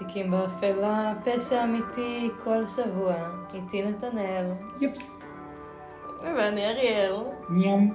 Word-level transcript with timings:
תיקים 0.00 0.30
באפלה, 0.30 1.12
פשע 1.24 1.64
אמיתי 1.64 2.30
כל 2.44 2.66
שבוע. 2.66 3.14
איתי 3.54 3.82
נתנאל. 3.82 4.44
יפס. 4.80 5.24
ואני 6.22 6.66
אריאל. 6.66 7.16
ים. 7.64 7.94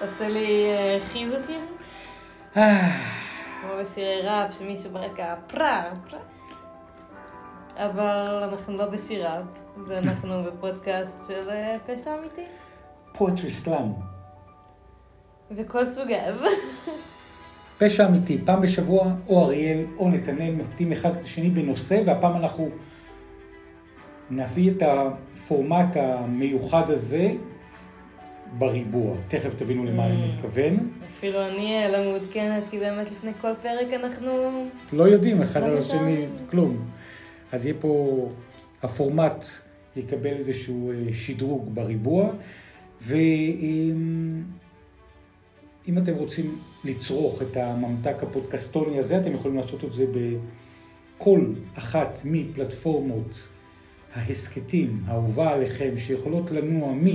עושה 0.00 0.28
לי 0.28 0.66
אה, 0.70 0.98
חיזוקים, 1.00 1.66
אה, 2.56 3.00
כמו 3.60 3.70
בשירי 3.80 4.22
ראפ, 4.22 4.58
שמישהו 4.58 4.90
ברקע 4.90 5.34
פרה, 5.46 5.90
פרה. 6.10 6.20
אבל 7.76 8.42
אנחנו 8.42 8.76
לא 8.76 8.86
בשיר 8.86 9.28
ראפ, 9.28 9.46
ואנחנו 9.86 10.42
בפודקאסט 10.46 11.18
של 11.28 11.50
אה, 11.50 11.76
פשע 11.86 12.18
אמיתי. 12.18 12.44
פואטרי 13.12 13.50
סלאם. 13.50 13.92
וכל 15.50 15.86
סוגיו. 15.86 16.34
פשע 17.84 18.06
אמיתי, 18.06 18.38
פעם 18.44 18.62
בשבוע 18.62 19.12
או 19.28 19.44
אריאל 19.44 19.84
או 19.98 20.08
נתנאל 20.08 20.54
מפתים 20.54 20.92
אחד 20.92 21.16
את 21.16 21.24
השני 21.24 21.50
בנושא, 21.50 22.02
והפעם 22.06 22.36
אנחנו 22.36 22.68
נביא 24.30 24.70
את 24.70 24.82
הפורמט 24.82 25.96
המיוחד 25.96 26.90
הזה 26.90 27.32
בריבוע. 28.58 29.16
תכף 29.28 29.54
תבינו 29.54 29.84
למה 29.84 30.06
אני 30.06 30.28
מתכוון. 30.28 30.90
אפילו 31.18 31.46
אני 31.48 31.84
לא 31.92 31.98
מעודכנת, 32.04 32.62
כי 32.70 32.78
באמת 32.78 33.06
לפני 33.10 33.30
כל 33.40 33.52
פרק 33.62 33.92
אנחנו... 33.92 34.30
לא 34.92 35.04
יודעים 35.08 35.42
אחד 35.42 35.60
לא 35.60 35.66
על 35.66 35.78
השני. 35.78 36.26
כלום. 36.50 36.76
אז 37.52 37.66
יהיה 37.66 37.74
פה, 37.80 38.28
הפורמט 38.82 39.44
יקבל 39.96 40.32
איזשהו 40.32 40.90
אה, 40.90 41.12
שדרוג 41.12 41.74
בריבוע, 41.74 42.30
ואם 43.02 44.42
אם 45.88 45.98
אתם 45.98 46.14
רוצים 46.14 46.58
לצרוך 46.84 47.42
את 47.42 47.56
הממתק 47.56 48.22
הפודקסטוני 48.22 48.98
הזה, 48.98 49.18
אתם 49.20 49.34
יכולים 49.34 49.56
לעשות 49.56 49.84
את 49.84 49.92
זה 49.92 50.04
בכל 51.18 51.46
אחת 51.78 52.20
מפלטפורמות 52.24 53.48
ההסכתים 54.14 55.02
האהובה 55.06 55.50
עליכם, 55.50 55.94
שיכולות 55.96 56.50
לנוע 56.50 56.92
מ... 56.92 57.06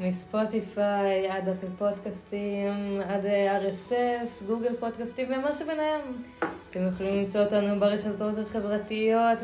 מספוטיפיי 0.00 1.28
עד 1.28 1.48
אפל 1.48 1.66
פודקאסטים, 1.78 3.00
עד 3.08 3.26
אה, 3.26 3.58
RSS, 3.60 4.44
גוגל 4.46 4.76
פודקאסטים 4.80 5.28
ומה 5.28 5.52
שביניהם. 5.52 6.00
אתם 6.70 6.88
יכולים 6.88 7.14
למצוא 7.14 7.40
אותנו 7.40 7.80
ברשתות 7.80 8.38
החברתיות, 8.38 9.38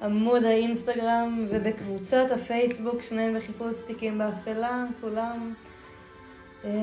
בעמוד 0.00 0.44
האינסטגרם 0.44 1.46
ובקבוצות 1.50 2.30
הפייסבוק, 2.30 3.02
שניהם 3.02 3.36
בחיפוש 3.36 3.82
תיקים 3.86 4.18
באפלה, 4.18 4.84
כולם. 5.00 5.54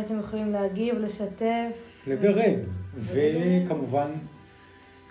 אתם 0.05 0.19
יכולים 0.19 0.51
להגיב, 0.51 0.95
לשתף. 0.97 1.71
לדרג, 2.07 2.57
וכמובן 2.97 4.11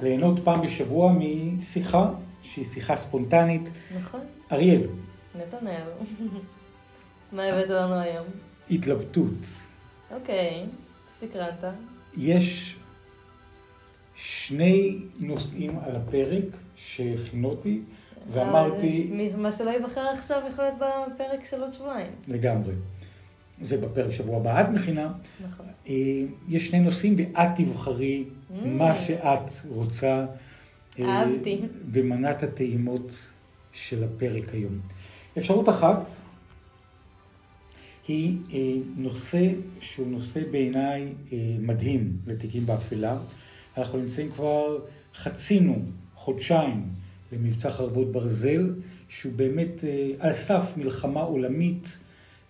ליהנות 0.02 0.40
פעם 0.44 0.62
בשבוע 0.62 1.12
משיחה 1.12 2.10
שהיא 2.42 2.64
שיחה 2.64 2.96
ספונטנית. 2.96 3.70
נכון, 3.98 4.20
אריאל, 4.52 4.80
נתנאל. 5.34 5.82
מה 7.32 7.42
הבאת 7.44 7.68
לנו 7.68 7.94
היום? 7.94 8.26
התלבטות. 8.70 9.46
אוקיי, 10.14 10.64
סקרנת. 11.12 11.64
יש 12.16 12.76
שני 14.16 14.98
נושאים 15.18 15.78
על 15.82 15.96
הפרק 15.96 16.44
שהכינותי, 16.76 17.80
ואמרתי 18.32 19.08
אה, 19.10 19.16
מי- 19.16 19.34
מה 19.36 19.52
שלא 19.52 19.70
ייבחר 19.70 20.00
עכשיו 20.00 20.42
יכול 20.52 20.64
להיות 20.64 20.76
בפרק 20.78 21.44
של 21.44 21.60
עוד 21.62 21.72
שבועיים. 21.72 22.10
לגמרי. 22.28 22.72
זה 23.62 23.76
בפרק 23.76 24.12
שבוע 24.12 24.36
הבא, 24.36 24.60
את 24.60 24.68
מכינה. 24.68 25.12
נכון. 25.48 25.66
אה, 25.88 25.94
יש 26.48 26.68
שני 26.68 26.80
נושאים 26.80 27.14
ואת 27.18 27.48
תבחרי 27.56 28.24
Mm. 28.50 28.66
מה 28.66 28.96
שאת 28.96 29.50
רוצה. 29.68 30.26
אה, 30.98 31.04
אהבתי. 31.04 31.60
במנת 31.92 32.42
הטעימות 32.42 33.30
של 33.72 34.04
הפרק 34.04 34.54
היום. 34.54 34.78
אפשרות 35.38 35.68
אחת 35.68 36.08
היא 38.08 38.36
אה, 38.52 38.58
נושא 38.96 39.50
שהוא 39.80 40.06
נושא 40.06 40.40
בעיניי 40.50 41.08
מדהים 41.60 42.16
לתיקים 42.26 42.66
באפלה. 42.66 43.18
אנחנו 43.78 43.98
נמצאים 43.98 44.30
כבר, 44.32 44.78
חצינו 45.14 45.82
חודשיים 46.14 46.86
למבצע 47.32 47.70
חרבות 47.70 48.12
ברזל, 48.12 48.74
שהוא 49.08 49.32
באמת 49.36 49.84
על 50.18 50.32
סף 50.32 50.72
מלחמה 50.76 51.20
עולמית 51.20 51.98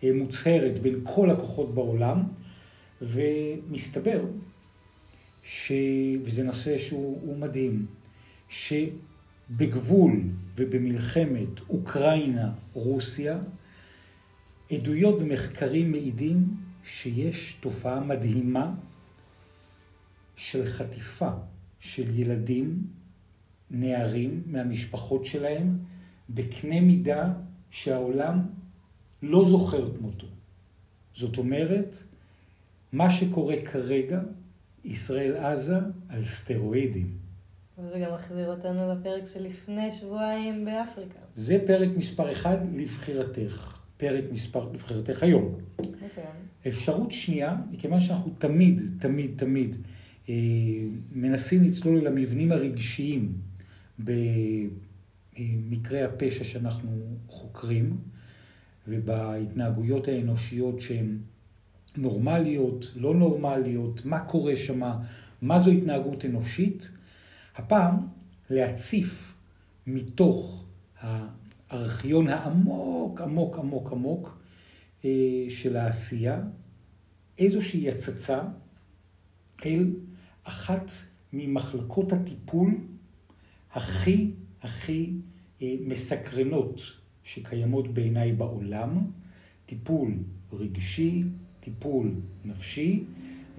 מוצהרת 0.02 0.78
בין 0.78 1.00
כל 1.02 1.30
הכוחות 1.30 1.74
בעולם, 1.74 2.22
ומסתבר, 3.02 4.24
ש... 5.44 5.72
וזה 6.22 6.44
נושא 6.44 6.78
שהוא 6.78 7.20
הוא 7.22 7.38
מדהים, 7.38 7.86
שבגבול 8.48 10.22
ובמלחמת 10.56 11.60
אוקראינה-רוסיה, 11.68 13.38
עדויות 14.72 15.22
ומחקרים 15.22 15.90
מעידים 15.90 16.56
שיש 16.84 17.56
תופעה 17.60 18.00
מדהימה 18.00 18.74
של 20.36 20.66
חטיפה 20.66 21.30
של 21.80 22.18
ילדים, 22.18 22.82
נערים, 23.70 24.42
מהמשפחות 24.46 25.24
שלהם, 25.24 25.78
בקנה 26.30 26.80
מידה 26.80 27.32
שהעולם 27.70 28.46
לא 29.22 29.44
זוכר 29.44 29.96
כמותו. 29.96 30.26
זאת 31.14 31.38
אומרת, 31.38 31.96
מה 32.92 33.10
שקורה 33.10 33.54
כרגע, 33.64 34.20
ישראל 34.84 35.36
עזה 35.36 35.78
על 36.08 36.22
סטרואידים. 36.22 37.16
וזה 37.78 37.98
גם 37.98 38.14
מחזיר 38.14 38.50
אותנו 38.50 38.94
לפרק 38.94 39.24
שלפני 39.26 39.92
שבועיים 39.92 40.64
באפריקה. 40.64 41.18
זה 41.34 41.58
פרק 41.66 41.88
מספר 41.96 42.32
אחד 42.32 42.56
לבחירתך. 42.76 43.78
פרק 43.96 44.24
מספר 44.32 44.72
לבחירתך 44.72 45.22
היום. 45.22 45.54
אוקיי. 45.78 46.24
אפשרות 46.68 47.12
שנייה, 47.12 47.56
היא 47.70 47.78
כיוון 47.78 48.00
שאנחנו 48.00 48.32
תמיד, 48.38 48.80
תמיד, 49.00 49.30
תמיד 49.36 49.76
אה, 50.28 50.34
מנסים 51.12 51.64
לצלול 51.64 51.98
אל 51.98 52.06
המבנים 52.06 52.52
הרגשיים 52.52 53.32
במקרי 53.98 56.02
הפשע 56.02 56.44
שאנחנו 56.44 56.90
חוקרים, 57.28 57.96
ובהתנהגויות 58.88 60.08
האנושיות 60.08 60.80
שהן 60.80 61.18
נורמליות, 61.96 62.92
לא 62.96 63.14
נורמליות, 63.14 64.04
מה 64.04 64.20
קורה 64.20 64.56
שם, 64.56 64.82
מה 65.42 65.58
זו 65.58 65.70
התנהגות 65.70 66.24
אנושית. 66.24 66.90
הפעם 67.56 67.94
להציף 68.50 69.34
מתוך 69.86 70.64
הארכיון 71.00 72.28
העמוק, 72.28 73.20
עמוק, 73.20 73.58
עמוק, 73.58 73.92
עמוק 73.92 74.38
אה, 75.04 75.10
של 75.48 75.76
העשייה, 75.76 76.40
איזושהי 77.38 77.88
הצצה 77.88 78.42
אל 79.64 79.92
אחת 80.44 80.92
ממחלקות 81.32 82.12
הטיפול 82.12 82.74
הכי 83.72 84.30
הכי 84.62 85.12
אה, 85.62 85.74
מסקרנות 85.80 86.97
שקיימות 87.28 87.94
בעיניי 87.94 88.32
בעולם, 88.32 88.98
טיפול 89.66 90.14
רגשי, 90.52 91.24
טיפול 91.60 92.14
נפשי, 92.44 93.04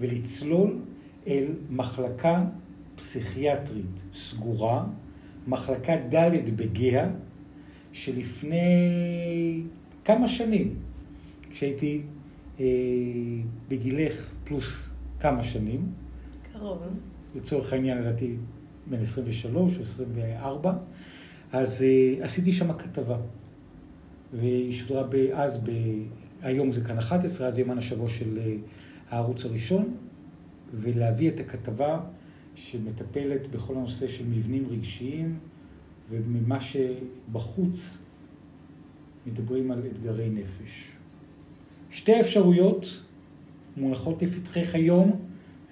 ולצלול 0.00 0.78
אל 1.26 1.46
מחלקה 1.70 2.44
פסיכיאטרית 2.94 4.02
סגורה, 4.14 4.86
מחלקה 5.46 5.96
ד' 5.96 6.56
בגאה, 6.56 7.10
שלפני 7.92 8.60
כמה 10.04 10.28
שנים, 10.28 10.74
כשהייתי 11.50 12.02
אה, 12.60 12.64
בגילך 13.68 14.30
פלוס 14.44 14.94
כמה 15.20 15.42
שנים, 15.42 15.92
קרוב. 16.52 16.82
לצורך 17.34 17.72
העניין 17.72 17.98
לדעתי 17.98 18.36
בן 18.86 19.00
23 19.00 19.76
או 19.76 19.82
24, 19.82 20.72
אז 21.52 21.82
אה, 21.82 22.24
עשיתי 22.24 22.52
שם 22.52 22.72
כתבה. 22.72 23.16
והיא 24.32 24.72
שודרה 24.72 25.04
אז, 25.32 25.60
ב, 25.64 25.70
היום 26.42 26.72
זה 26.72 26.80
כאן 26.80 26.98
11, 26.98 27.46
אז 27.46 27.58
יומן 27.58 27.78
השבוע 27.78 28.08
של 28.08 28.38
אה, 28.38 28.54
הערוץ 29.10 29.44
הראשון, 29.44 29.94
ולהביא 30.74 31.28
את 31.28 31.40
הכתבה 31.40 32.00
שמטפלת 32.54 33.46
בכל 33.46 33.76
הנושא 33.76 34.08
של 34.08 34.24
מבנים 34.26 34.66
רגשיים, 34.70 35.38
וממה 36.10 36.58
שבחוץ 36.60 38.04
מדברים 39.26 39.70
על 39.70 39.82
אתגרי 39.86 40.30
נפש. 40.30 40.88
שתי 41.90 42.20
אפשרויות 42.20 43.02
מונחות 43.76 44.22
לפתחך 44.22 44.74
היום, 44.74 45.20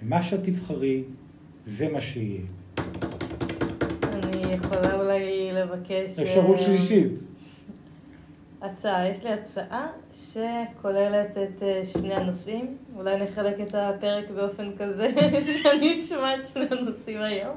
ומה 0.03 0.21
שאת 0.21 0.43
תבחרי, 0.43 1.03
זה 1.63 1.91
מה 1.91 2.01
שיהיה. 2.01 2.41
אני 4.03 4.53
יכולה 4.53 5.01
אולי 5.01 5.51
לבקש... 5.53 6.19
אפשרות 6.19 6.57
אה, 6.57 6.63
שלישית. 6.63 7.27
הצעה, 8.61 9.07
יש 9.09 9.23
לי 9.25 9.31
הצעה 9.33 9.87
שכוללת 10.13 11.37
את 11.37 11.63
אה, 11.63 11.81
שני 11.85 12.13
הנושאים. 12.13 12.77
אולי 12.95 13.23
נחלק 13.23 13.61
את 13.61 13.75
הפרק 13.75 14.29
באופן 14.35 14.67
כזה 14.77 15.07
שאני 15.63 16.01
אשמע 16.01 16.35
את 16.35 16.45
שני 16.45 16.65
הנושאים 16.71 17.21
היום. 17.21 17.55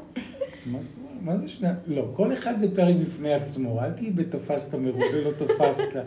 מה 1.21 1.37
זה- 1.37 1.49
שני... 1.49 1.69
לא, 1.87 2.07
כל 2.15 2.33
אחד 2.33 2.59
זה 2.59 2.75
פרק 2.75 2.97
בפני 2.97 3.35
עצמו, 3.35 3.81
אל 3.81 3.91
תהיי 3.93 4.11
בתפסת 4.11 4.75
מרובה, 4.75 5.21
לא 5.25 5.31
תפסת. 5.31 6.05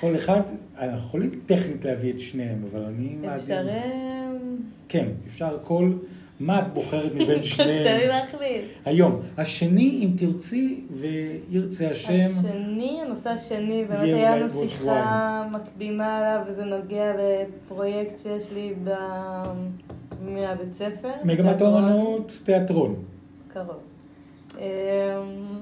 כל 0.00 0.16
אחד, 0.16 0.40
אנחנו 0.78 0.96
יכולים 1.06 1.40
טכנית 1.46 1.84
להביא 1.84 2.12
את 2.12 2.20
שניהם, 2.20 2.64
אבל 2.70 2.82
אני 2.84 3.16
אפשר... 3.36 3.68
אה, 3.68 4.30
כן, 4.88 5.08
אפשר 5.26 5.58
כל... 5.64 5.92
מה 6.40 6.58
את 6.58 6.74
בוחרת 6.74 7.14
מבין 7.14 7.40
קשה 7.42 7.66
לי 7.66 7.82
שניהם? 7.82 8.08
להחליט. 8.08 8.64
היום. 8.84 9.20
השני, 9.36 10.00
אם 10.04 10.10
תרצי 10.16 10.80
וירצה 10.90 11.90
השם, 11.90 12.12
השני, 12.38 12.98
הנושא 13.04 13.30
השני, 13.30 13.84
באמת 13.88 14.02
היה 14.02 14.36
לנו 14.36 14.48
שיחה 14.48 15.48
מקדימה 15.52 16.16
עליו, 16.18 16.46
וזה 16.48 16.64
נוגע 16.64 17.12
לפרויקט 17.18 18.18
שיש 18.18 18.52
לי 18.52 18.74
ב... 18.84 18.90
מהבית 20.22 20.74
ספר. 20.74 21.12
מגמת. 21.24 21.60
האומנות, 21.60 22.40
תיאטרון. 22.44 22.94
קרוב. 23.48 23.76
אמ, 24.58 24.62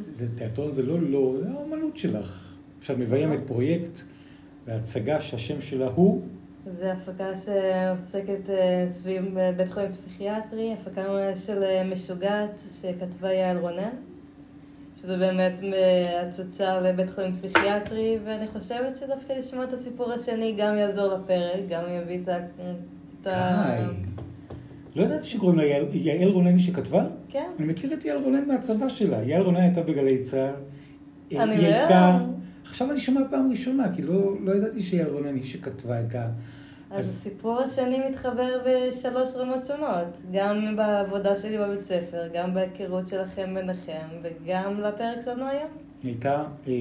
זה 0.00 0.37
תיאטרון, 0.37 0.70
זה 0.70 0.82
לא 0.82 1.00
לא, 1.00 1.32
זה 1.40 1.50
האומנות 1.50 1.96
שלך. 1.96 2.56
כשאת 2.81 2.99
מביימת 2.99 3.46
פרויקט 3.46 4.00
והצגה 4.67 5.20
שהשם 5.20 5.61
שלה 5.61 5.87
הוא, 5.94 6.22
זה 6.70 6.92
הפקה 6.92 7.30
שעוסקת 7.36 8.50
אה, 8.50 8.84
סביב 8.88 9.38
אה, 9.38 9.52
בית 9.52 9.68
חולים 9.68 9.92
פסיכיאטרי, 9.92 10.72
הפקה 10.72 11.02
של 11.36 11.62
אה, 11.62 11.84
משוגעת 11.84 12.60
שכתבה 12.80 13.32
יעל 13.32 13.56
רונן, 13.56 13.90
שזה 14.96 15.16
באמת 15.16 15.62
אה, 15.62 16.22
הצוצר 16.22 16.80
לבית 16.82 17.10
חולים 17.10 17.32
פסיכיאטרי, 17.32 18.18
ואני 18.24 18.48
חושבת 18.48 18.96
שדווקא 18.96 19.32
לשמוע 19.32 19.64
את 19.64 19.72
הסיפור 19.72 20.12
השני 20.12 20.54
גם 20.58 20.76
יעזור 20.76 21.14
לפרק, 21.14 21.60
גם 21.68 21.82
יביא 21.90 22.18
את 23.22 23.26
ה... 23.26 23.76
לא 24.96 25.02
ידעתי 25.02 25.26
שקוראים 25.26 25.58
לה 25.58 25.64
יעל, 25.64 25.84
יעל 25.92 26.30
רונני 26.30 26.60
שכתבה? 26.60 27.04
כן. 27.28 27.50
אני 27.58 27.66
מכיר 27.66 27.92
את 27.94 28.04
יעל 28.04 28.19
רונן 28.22 28.48
מהצבא 28.48 28.88
שלה. 28.88 29.22
יעל 29.22 29.42
רונן 29.42 29.60
הייתה 29.60 29.82
בגלי 29.82 30.19
צה"ל. 30.19 31.40
אני 31.40 31.54
היא 31.54 31.66
הייתה... 31.66 32.19
עכשיו 32.68 32.90
אני 32.90 33.00
שומע 33.00 33.20
פעם 33.30 33.50
ראשונה, 33.50 33.92
כי 33.94 34.02
לא, 34.02 34.32
לא 34.40 34.52
ידעתי 34.52 34.82
שיעל 34.82 35.10
רונן 35.10 35.34
היא 35.34 35.44
שכתבה 35.44 36.00
את 36.00 36.14
ה... 36.14 36.30
אז 36.90 36.98
אז- 36.98 37.08
הסיפור 37.08 37.60
השני 37.60 38.08
מתחבר 38.08 38.62
בשלוש 38.66 39.36
רמות 39.36 39.64
שונות, 39.64 40.20
גם 40.32 40.76
בעבודה 40.76 41.36
שלי 41.36 41.58
בבית 41.58 41.82
ספר, 41.82 42.28
גם 42.34 42.54
בהיכרות 42.54 43.06
שלכם 43.06 43.54
ביניכם, 43.54 44.06
וגם 44.22 44.80
לפרק 44.80 45.20
שלנו 45.24 45.48
היום. 45.48 45.70
היא 46.02 46.10
הייתה 46.10 46.44
אה, 46.66 46.72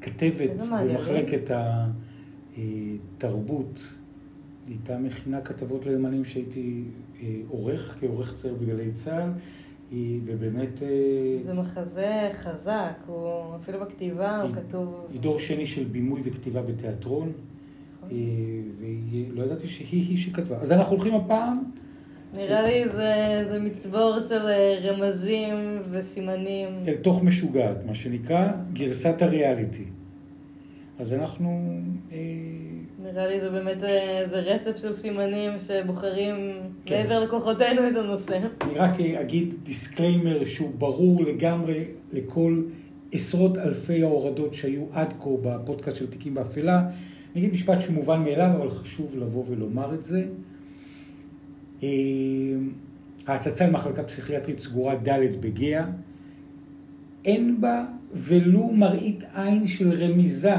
כתבת. 0.00 0.50
במחלקת 0.70 1.50
התרבות. 2.56 3.98
היא 4.66 4.76
הייתה 4.76 4.98
מכינה 4.98 5.40
כתבות 5.40 5.86
ליומנים 5.86 6.24
שהייתי 6.24 6.84
אה, 7.22 7.28
עורך, 7.48 7.96
כעורך 8.00 8.34
צעיר 8.34 8.54
בגלי 8.54 8.92
צה"ל, 8.92 9.30
היא, 9.92 10.20
ובאמת... 10.26 10.82
אה, 10.82 10.88
זה 11.42 11.54
מחזה 11.54 12.28
חזק, 12.38 12.92
הוא 13.06 13.56
אפילו 13.62 13.80
בכתיבה 13.80 14.36
הוא 14.40 14.46
היא- 14.46 14.54
כתוב... 14.54 15.06
היא 15.12 15.20
דור 15.20 15.38
שני 15.38 15.66
של 15.66 15.84
בימוי 15.84 16.20
וכתיבה 16.24 16.62
בתיאטרון, 16.62 17.32
אה, 18.02 18.08
והיא, 18.80 19.26
לא 19.34 19.42
ידעתי 19.44 19.66
שהיא 19.68 20.08
היא 20.08 20.18
שכתבה. 20.18 20.56
אז 20.56 20.72
אנחנו 20.72 20.96
הולכים 20.96 21.14
הפעם, 21.14 21.62
נראה 22.36 22.62
לי 22.62 22.88
זה, 22.88 23.44
זה 23.52 23.60
מצבור 23.60 24.20
של 24.28 24.40
אה, 24.48 24.78
רמזים 24.82 25.54
וסימנים. 25.90 26.68
אל 26.88 26.94
תוך 26.94 27.22
משוגעת, 27.22 27.86
מה 27.86 27.94
שנקרא 27.94 28.48
גרסת 28.72 29.22
הריאליטי. 29.22 29.84
אז 30.98 31.14
אנחנו... 31.14 31.80
אה, 32.12 32.18
נראה 33.12 33.26
לי 33.26 33.40
זה 33.40 33.50
באמת 33.50 33.82
אה, 33.82 34.24
זה 34.30 34.40
רצף 34.40 34.76
של 34.76 34.92
סימנים 34.92 35.50
שבוחרים 35.58 36.34
כן. 36.84 37.02
מעבר 37.02 37.24
לכוחותינו 37.24 37.88
את 37.88 37.96
הנושא. 37.96 38.38
אני 38.62 38.74
רק 38.74 39.00
אגיד 39.00 39.54
disclaimer 39.62 40.44
שהוא 40.44 40.70
ברור 40.78 41.24
לגמרי 41.24 41.84
לכל 42.12 42.62
עשרות 43.12 43.58
אלפי 43.58 44.02
ההורדות 44.02 44.54
שהיו 44.54 44.84
עד 44.92 45.14
כה 45.20 45.30
בפודקאסט 45.42 45.96
של 45.96 46.06
תיקים 46.06 46.34
באפלה. 46.34 46.78
אני 47.32 47.40
אגיד 47.40 47.52
משפט 47.52 47.80
שמובן 47.80 48.22
מאליו, 48.24 48.50
אבל 48.58 48.70
חשוב 48.70 49.16
לבוא 49.18 49.44
ולומר 49.48 49.94
את 49.94 50.04
זה. 50.04 50.24
אה, 51.82 51.88
ההצצה 53.26 53.66
למחלקה 53.66 54.02
פסיכיאטרית 54.02 54.58
סגורה 54.58 54.94
ד' 54.94 55.40
בגאה. 55.40 55.84
אין 57.24 57.60
בה 57.60 57.84
ולו 58.12 58.68
מראית 58.68 59.24
עין 59.34 59.68
של 59.68 59.92
רמיזה 59.92 60.54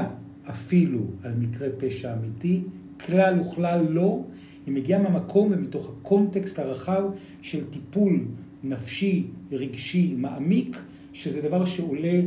אפילו 0.49 0.99
על 1.23 1.31
מקרה 1.37 1.67
פשע 1.77 2.13
אמיתי, 2.13 2.61
כלל 3.05 3.39
וכלל 3.39 3.85
לא. 3.89 4.19
היא 4.65 4.73
מגיעה 4.73 5.01
מהמקום 5.01 5.49
ומתוך 5.51 5.89
הקונטקסט 5.99 6.59
הרחב 6.59 7.03
של 7.41 7.63
טיפול 7.69 8.25
נפשי, 8.63 9.23
רגשי, 9.51 10.13
מעמיק, 10.17 10.77
שזה 11.13 11.41
דבר 11.41 11.65
שעולה 11.65 12.21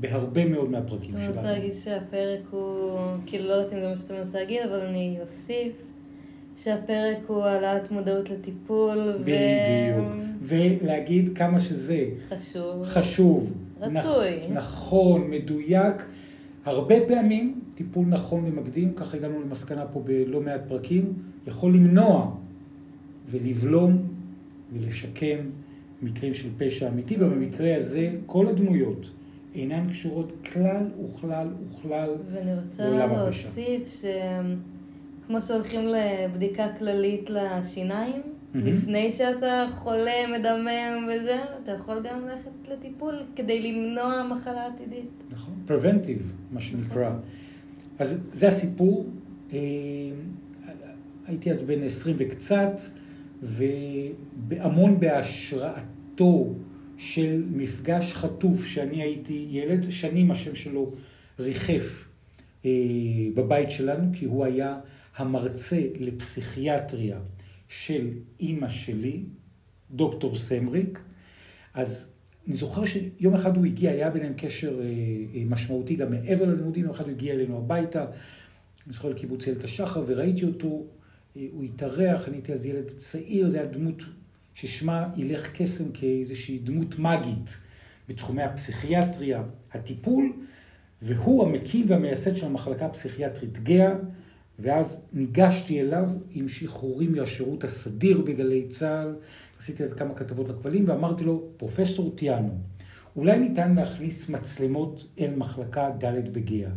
בהרבה 0.00 0.44
מאוד 0.48 0.70
מהפרקים 0.70 1.16
אני 1.16 1.28
רוצה 1.28 1.40
שלנו. 1.40 1.52
להגיד 1.52 1.74
שהפרק 1.74 2.40
הוא, 2.50 2.98
כאילו 3.26 3.48
לא 3.48 3.52
יודעת 3.52 3.72
אם 3.72 3.80
זה 3.80 3.88
מה 3.88 3.96
שאתה 3.96 4.14
מנסה 4.14 4.38
להגיד, 4.38 4.60
אבל 4.70 4.80
אני 4.80 5.16
אוסיף 5.20 5.72
שהפרק 6.56 7.18
הוא 7.26 7.42
העלאת 7.44 7.90
מודעות 7.90 8.30
לטיפול. 8.30 8.98
בדיוק. 9.20 10.08
ולהגיד 10.42 11.36
כמה 11.38 11.60
שזה 11.60 12.04
וחשוב. 12.28 12.84
חשוב, 12.84 13.52
רצוי. 13.80 13.98
נכ- 14.48 14.52
נכון, 14.52 15.30
מדויק. 15.30 15.94
הרבה 16.64 16.94
פעמים 17.08 17.60
טיפול 17.74 18.06
נכון 18.06 18.44
ומקדים, 18.44 18.92
ככה 18.94 19.16
הגענו 19.16 19.42
למסקנה 19.42 19.86
פה 19.86 20.00
בלא 20.00 20.40
מעט 20.40 20.60
פרקים, 20.68 21.12
יכול 21.46 21.74
למנוע 21.74 22.34
ולבלום 23.30 24.02
ולשקם 24.72 25.36
מקרים 26.02 26.34
של 26.34 26.48
פשע 26.58 26.88
אמיתי, 26.88 27.16
ובמקרה 27.16 27.76
הזה 27.76 28.10
כל 28.26 28.46
הדמויות 28.46 29.10
אינן 29.54 29.90
קשורות 29.90 30.32
כלל 30.52 30.86
וכלל 31.04 31.48
וכלל. 31.70 32.10
ואני 32.32 32.54
רוצה 32.54 32.82
בעולם 32.82 33.10
הפשע. 33.10 33.48
להוסיף 33.48 34.02
שכמו 35.24 35.42
שהולכים 35.42 35.80
לבדיקה 35.88 36.66
כללית 36.78 37.30
לשיניים. 37.30 38.22
לפני 38.54 39.12
שאתה 39.12 39.66
חולה, 39.74 40.26
מדמם 40.32 41.08
וזה, 41.08 41.40
אתה 41.62 41.72
יכול 41.72 42.02
גם 42.02 42.26
ללכת 42.26 42.50
לטיפול 42.68 43.14
כדי 43.36 43.72
למנוע 43.72 44.26
מחלה 44.30 44.66
עתידית. 44.66 45.24
נכון, 45.30 45.54
preventive, 45.68 46.52
מה 46.52 46.60
שנקרא. 46.60 47.10
אז 47.98 48.20
זה 48.32 48.48
הסיפור. 48.48 49.06
אה, 49.52 49.58
הייתי 51.26 51.50
אז 51.50 51.62
בן 51.62 51.82
20 51.82 52.16
וקצת, 52.18 52.80
והמון 53.42 55.00
בהשראתו 55.00 56.54
של 56.96 57.44
מפגש 57.50 58.12
חטוף 58.12 58.64
שאני 58.64 59.02
הייתי 59.02 59.46
ילד, 59.50 59.90
שנים 59.90 60.30
השם 60.30 60.54
שלו 60.54 60.92
ריחף 61.38 62.08
אה, 62.64 62.70
בבית 63.34 63.70
שלנו, 63.70 64.10
כי 64.12 64.24
הוא 64.24 64.44
היה 64.44 64.78
המרצה 65.16 65.80
לפסיכיאטריה 66.00 67.18
של 67.72 68.10
אימא 68.40 68.68
שלי, 68.68 69.22
דוקטור 69.90 70.36
סמריק. 70.36 71.02
אז 71.74 72.12
אני 72.46 72.56
זוכר 72.56 72.84
שיום 72.84 73.34
אחד 73.34 73.56
הוא 73.56 73.66
הגיע, 73.66 73.90
היה 73.90 74.10
ביניהם 74.10 74.32
קשר 74.36 74.80
אה, 74.80 74.84
אה, 75.34 75.42
משמעותי 75.46 75.96
גם 75.96 76.10
מעבר 76.10 76.44
ללימודים, 76.44 76.84
יום 76.84 76.92
אחד 76.92 77.04
הוא 77.04 77.10
הגיע 77.10 77.34
אלינו 77.34 77.58
הביתה, 77.58 78.04
אני 78.86 78.92
זוכר 78.92 79.08
לקיבוץ 79.08 79.46
איילת 79.46 79.64
השחר, 79.64 80.04
וראיתי 80.06 80.44
אותו, 80.44 80.86
אה, 81.36 81.46
הוא 81.52 81.64
התארח, 81.64 82.28
אני 82.28 82.36
הייתי 82.36 82.52
אז 82.52 82.66
ילד 82.66 82.86
צעיר, 82.86 83.48
זה 83.48 83.60
היה 83.60 83.66
דמות 83.66 84.02
ששמה 84.54 85.08
ילך 85.16 85.50
קסם 85.54 85.92
כאיזושהי 85.92 86.58
דמות 86.58 86.98
מאגית 86.98 87.58
בתחומי 88.08 88.42
הפסיכיאטריה, 88.42 89.42
הטיפול, 89.72 90.32
והוא 91.02 91.44
המקים 91.44 91.84
והמייסד 91.88 92.36
של 92.36 92.46
המחלקה 92.46 92.86
הפסיכיאטרית 92.86 93.62
גאה, 93.62 93.94
ואז 94.58 95.00
ניגשתי 95.12 95.80
אליו 95.80 96.08
עם 96.30 96.48
שחרורים 96.48 97.12
מהשירות 97.12 97.64
הסדיר 97.64 98.20
בגלי 98.20 98.66
צה"ל, 98.66 99.14
עשיתי 99.58 99.82
אז 99.82 99.92
כמה 99.92 100.14
כתבות 100.14 100.48
לכבלים, 100.48 100.84
ואמרתי 100.88 101.24
לו, 101.24 101.42
פרופסור 101.56 102.12
טיאנו, 102.16 102.58
אולי 103.16 103.38
ניתן 103.38 103.74
להכניס 103.74 104.28
מצלמות 104.28 105.06
אל 105.20 105.34
מחלקה 105.36 105.90
ד' 105.90 106.32
בגאה. 106.32 106.70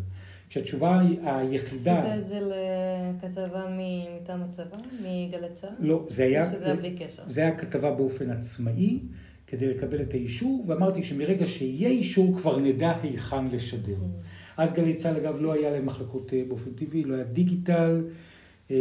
כשהתשובה 0.49 1.01
היחידה... 1.23 1.99
עשית 1.99 2.13
את 2.17 2.23
זה 2.23 2.39
לכתבה 2.41 3.65
מטעם 3.69 4.43
הצבא, 4.43 4.77
מגלי 4.99 5.49
צה"ל? 5.53 5.73
לא, 5.79 6.05
זה 6.09 6.23
היה... 6.23 6.47
שזה 6.47 6.65
היה 6.65 6.75
בלי 6.75 6.95
קשר? 6.95 7.23
זה 7.27 7.41
היה 7.41 7.57
כתבה 7.57 7.91
באופן 7.91 8.29
עצמאי, 8.29 8.99
כדי 9.47 9.67
לקבל 9.67 10.01
את 10.01 10.13
האישור, 10.13 10.63
ואמרתי 10.67 11.03
שמרגע 11.03 11.47
שיהיה 11.47 11.89
אישור 11.89 12.37
כבר 12.37 12.59
נדע 12.59 12.93
היכן 13.01 13.47
לשדר. 13.47 13.97
אז 14.57 14.73
גלי 14.73 14.95
צה"ל, 14.95 15.15
אגב, 15.15 15.41
לא 15.41 15.53
היה 15.53 15.69
להם 15.69 15.85
מחלקות 15.85 16.33
אה, 16.33 16.43
באופן 16.47 16.71
טבעי, 16.71 17.03
לא 17.03 17.15
היה 17.15 17.23
דיגיטל. 17.23 18.03
אה, 18.71 18.75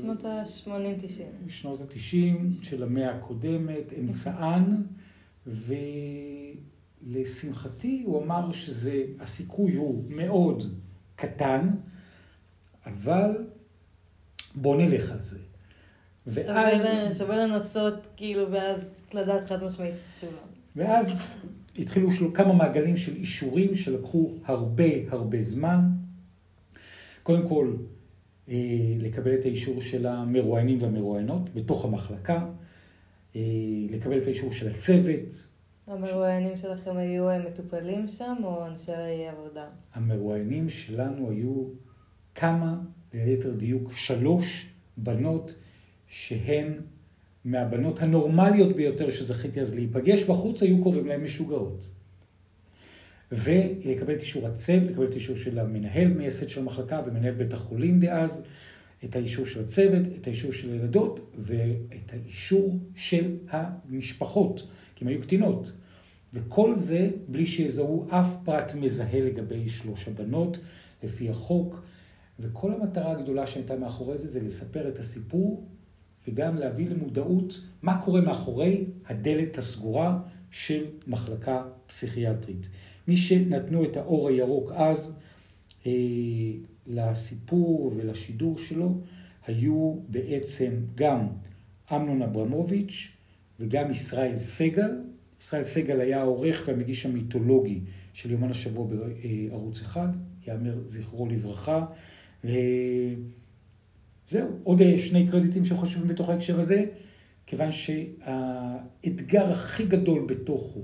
שנות 0.00 0.24
ה-80-90. 0.24 1.48
שנות 1.48 1.80
ה-90 1.80 2.52
של 2.62 2.82
המאה 2.82 3.10
הקודמת, 3.10 3.92
אמצען, 3.98 4.82
ולשמחתי 7.06 8.02
הוא 8.06 8.22
אמר 8.22 8.52
שזה, 8.52 9.04
הסיכוי 9.20 9.74
הוא 9.74 10.04
מאוד 10.08 10.74
קטן, 11.16 11.70
אבל 12.86 13.46
בוא 14.54 14.76
נלך 14.76 15.12
על 15.12 15.20
זה. 15.20 15.38
ואז... 16.26 16.86
שווה 17.18 17.36
לנסות, 17.36 18.06
כאילו, 18.16 18.52
ואז 18.52 18.88
לדעת 19.12 19.44
חד 19.44 19.64
משמעית 19.64 19.94
את 19.94 19.98
התשובה. 20.14 20.42
ואז 20.76 21.22
התחילו 21.78 22.12
שלו 22.12 22.32
כמה 22.32 22.52
מעגלים 22.52 22.96
של 22.96 23.16
אישורים 23.16 23.74
שלקחו 23.74 24.32
הרבה 24.44 24.84
הרבה 25.10 25.42
זמן. 25.42 25.80
קודם 27.22 27.48
כל, 27.48 27.74
אה, 28.48 28.56
לקבל 28.98 29.34
את 29.34 29.44
האישור 29.44 29.80
של 29.80 30.06
המרואיינים 30.06 30.82
והמרואיינות 30.82 31.54
בתוך 31.54 31.84
המחלקה, 31.84 32.46
אה, 33.36 33.40
לקבל 33.90 34.18
את 34.18 34.26
האישור 34.26 34.52
של 34.52 34.68
הצוות. 34.68 35.46
המרואיינים 35.86 36.56
שלכם 36.56 36.96
היו 36.96 37.28
אה, 37.28 37.38
מטופלים 37.38 38.08
שם 38.08 38.36
או 38.44 38.66
אנשי 38.66 39.26
עבודה? 39.28 39.66
המרואיינים 39.94 40.68
שלנו 40.68 41.30
היו 41.30 41.64
כמה, 42.34 42.80
ליתר 43.14 43.54
דיוק, 43.54 43.92
שלוש 43.92 44.68
בנות 44.96 45.54
שהן 46.06 46.72
מהבנות 47.44 48.02
הנורמליות 48.02 48.76
ביותר 48.76 49.10
שזכיתי 49.10 49.60
אז 49.60 49.74
להיפגש 49.74 50.22
בחוץ, 50.22 50.62
היו 50.62 50.82
קוראים 50.82 51.06
להן 51.06 51.20
משוגעות. 51.20 51.90
ולקבל 53.32 54.14
את 54.14 54.20
אישור 54.20 54.46
הצוות, 54.46 54.90
לקבל 54.90 55.04
את 55.04 55.12
האישור 55.12 55.36
של 55.36 55.58
המנהל 55.58 56.08
מייסד 56.08 56.48
של 56.48 56.60
המחלקה 56.60 57.02
ומנהל 57.06 57.34
בית 57.34 57.52
החולים 57.52 58.00
דאז, 58.00 58.42
את 59.04 59.16
האישור 59.16 59.46
של 59.46 59.60
הצוות, 59.60 60.02
את 60.20 60.26
האישור 60.26 60.52
של 60.52 60.72
הילדות 60.72 61.34
ואת 61.38 62.12
האישור 62.12 62.78
של 62.96 63.36
המשפחות, 63.48 64.68
כי 64.94 65.04
הן 65.04 65.10
היו 65.10 65.22
קטינות. 65.22 65.72
וכל 66.34 66.74
זה 66.74 67.10
בלי 67.28 67.46
שיזהו 67.46 68.06
אף 68.10 68.36
פרט 68.44 68.74
מזהה 68.74 69.20
לגבי 69.20 69.68
שלוש 69.68 70.08
הבנות, 70.08 70.58
לפי 71.02 71.30
החוק. 71.30 71.82
וכל 72.40 72.72
המטרה 72.72 73.12
הגדולה 73.12 73.46
שהייתה 73.46 73.76
מאחורי 73.76 74.18
זה, 74.18 74.28
זה 74.28 74.40
לספר 74.40 74.88
את 74.88 74.98
הסיפור 74.98 75.66
וגם 76.28 76.56
להביא 76.56 76.90
למודעות 76.90 77.60
מה 77.82 78.02
קורה 78.02 78.20
מאחורי 78.20 78.84
הדלת 79.06 79.58
הסגורה 79.58 80.18
של 80.50 80.84
מחלקה 81.06 81.62
פסיכיאטרית. 81.86 82.68
מי 83.08 83.16
שנתנו 83.16 83.84
את 83.84 83.96
האור 83.96 84.28
הירוק 84.28 84.72
אז 84.72 85.12
אה, 85.86 85.92
לסיפור 86.86 87.92
ולשידור 87.96 88.58
שלו, 88.58 88.98
היו 89.46 89.96
בעצם 90.08 90.70
גם 90.94 91.26
אמנון 91.92 92.22
אברמוביץ' 92.22 93.08
וגם 93.60 93.90
ישראל 93.90 94.36
סגל. 94.36 94.90
ישראל 95.40 95.62
סגל 95.62 96.00
היה 96.00 96.20
העורך 96.20 96.62
והמגיש 96.66 97.06
המיתולוגי 97.06 97.80
של 98.12 98.30
יומן 98.30 98.50
השבוע 98.50 98.86
בערוץ 98.86 99.80
אחד, 99.80 100.08
יאמר 100.46 100.78
זכרו 100.86 101.26
לברכה. 101.26 101.86
זהו, 104.30 104.48
עוד 104.62 104.82
שני 104.96 105.26
קרדיטים 105.26 105.64
שחושבים 105.64 106.06
בתוך 106.06 106.28
ההקשר 106.28 106.60
הזה, 106.60 106.84
כיוון 107.46 107.68
שהאתגר 107.70 109.50
הכי 109.50 109.86
גדול 109.86 110.26
בתוכו 110.26 110.80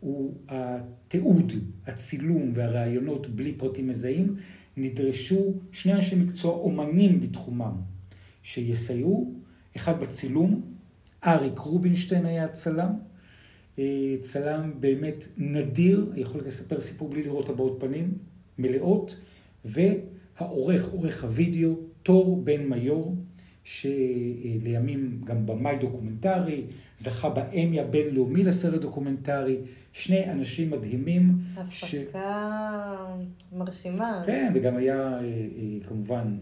הוא 0.00 0.34
התיעוד, 0.48 1.52
הצילום 1.86 2.52
והראיונות 2.54 3.26
בלי 3.26 3.52
פרטים 3.52 3.88
מזהים, 3.88 4.36
נדרשו 4.76 5.54
שני 5.72 5.92
אנשי 5.92 6.16
מקצוע 6.16 6.54
אומנים 6.54 7.20
בתחומם 7.20 7.72
שיסייעו, 8.42 9.34
אחד 9.76 10.00
בצילום, 10.00 10.62
אריק 11.26 11.58
רובינשטיין 11.58 12.26
היה 12.26 12.48
צלם, 12.48 12.92
אה, 13.78 14.16
צלם 14.20 14.72
באמת 14.80 15.28
נדיר, 15.36 16.12
יכולת 16.16 16.46
לספר 16.46 16.80
סיפור 16.80 17.08
בלי 17.08 17.22
לראות 17.22 17.48
הבעות 17.48 17.76
פנים, 17.80 18.14
מלאות, 18.58 19.16
והעורך, 19.64 20.88
עורך 20.88 21.24
הוידאו, 21.24 21.91
תור 22.02 22.42
בן 22.44 22.66
מיור, 22.66 23.16
שלימים 23.64 25.20
גם 25.24 25.46
במאי 25.46 25.76
דוקומנטרי, 25.76 26.64
זכה 26.98 27.30
באמי 27.30 27.80
הבינלאומי 27.80 28.44
לסרט 28.44 28.80
דוקומנטרי, 28.80 29.56
שני 29.92 30.30
אנשים 30.32 30.70
מדהימים. 30.70 31.38
הפקה 31.56 31.70
ש... 31.72 31.94
מרשימה. 33.52 34.22
כן, 34.26 34.52
וגם 34.54 34.76
היה 34.76 34.96
אה, 34.96 35.18
אה, 35.18 35.84
כמובן 35.88 36.38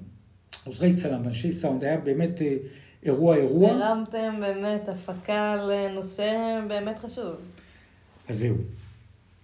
עוזרי 0.65 0.93
צלם 0.95 1.25
ואנשי 1.25 1.53
סאונד, 1.53 1.85
היה 1.85 1.97
באמת 1.97 2.43
אה, 2.43 2.57
אירוע 3.03 3.37
אירוע. 3.37 3.71
הרמתם 3.71 4.35
באמת 4.41 4.89
הפקה 4.89 5.57
לנושא 5.57 6.61
באמת 6.69 6.99
חשוב. 6.99 7.37
אז 8.29 8.39
זהו. 8.39 8.57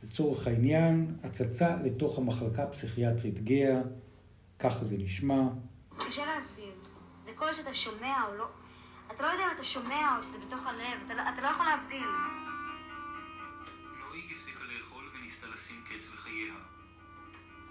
לצורך 0.05 0.47
העניין, 0.47 1.07
הצצה 1.23 1.77
לתוך 1.85 2.19
המחלקה 2.19 2.63
הפסיכיאטרית 2.63 3.45
גאה, 3.45 3.81
ככה 4.59 4.85
זה 4.85 4.97
נשמע. 4.99 5.43
קשה 6.05 6.27
להסביר. 6.27 6.75
זה 7.25 7.33
קול 7.37 7.55
שאתה 7.55 7.75
שומע 7.75 8.23
או 8.29 8.35
לא... 8.37 8.49
אתה 9.11 9.23
לא 9.23 9.29
יודע 9.29 9.47
אם 9.47 9.55
אתה 9.55 9.65
שומע 9.65 10.17
או 10.17 10.23
שזה 10.23 10.39
בתוך 10.39 10.67
הלב, 10.67 11.01
אתה 11.07 11.15
לא, 11.15 11.23
אתה 11.35 11.43
לא 11.43 11.47
יכול 11.47 11.67
להבדיל. 11.67 12.09
נורית 13.99 14.25
הפסיקה 14.33 14.65
לאכול 14.65 15.11
וניסתה 15.15 15.47
לשים 15.47 15.85
קץ 15.89 16.11
לחייה. 16.15 16.55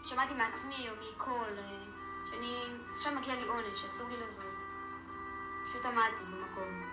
שמעתי 0.05 0.34
מעצמי 0.34 0.89
או 0.89 0.96
מקול, 1.13 1.58
אה, 1.58 1.84
שאני... 2.29 2.58
עכשיו 2.96 3.15
מגיע 3.15 3.36
לי 3.36 3.48
עונש, 3.48 3.84
אסור 3.84 4.10
לי 4.10 4.17
לזוז. 4.17 4.55
פשוט 5.65 5.86
עמדתי 5.86 6.24
במקום. 6.24 6.84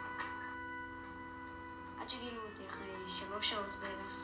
עד 2.01 2.09
שגילו 2.09 2.43
אותי 2.43 2.67
אחרי 2.67 2.95
שלוש 3.09 3.51
שעות 3.51 3.75
בערך. 3.81 4.17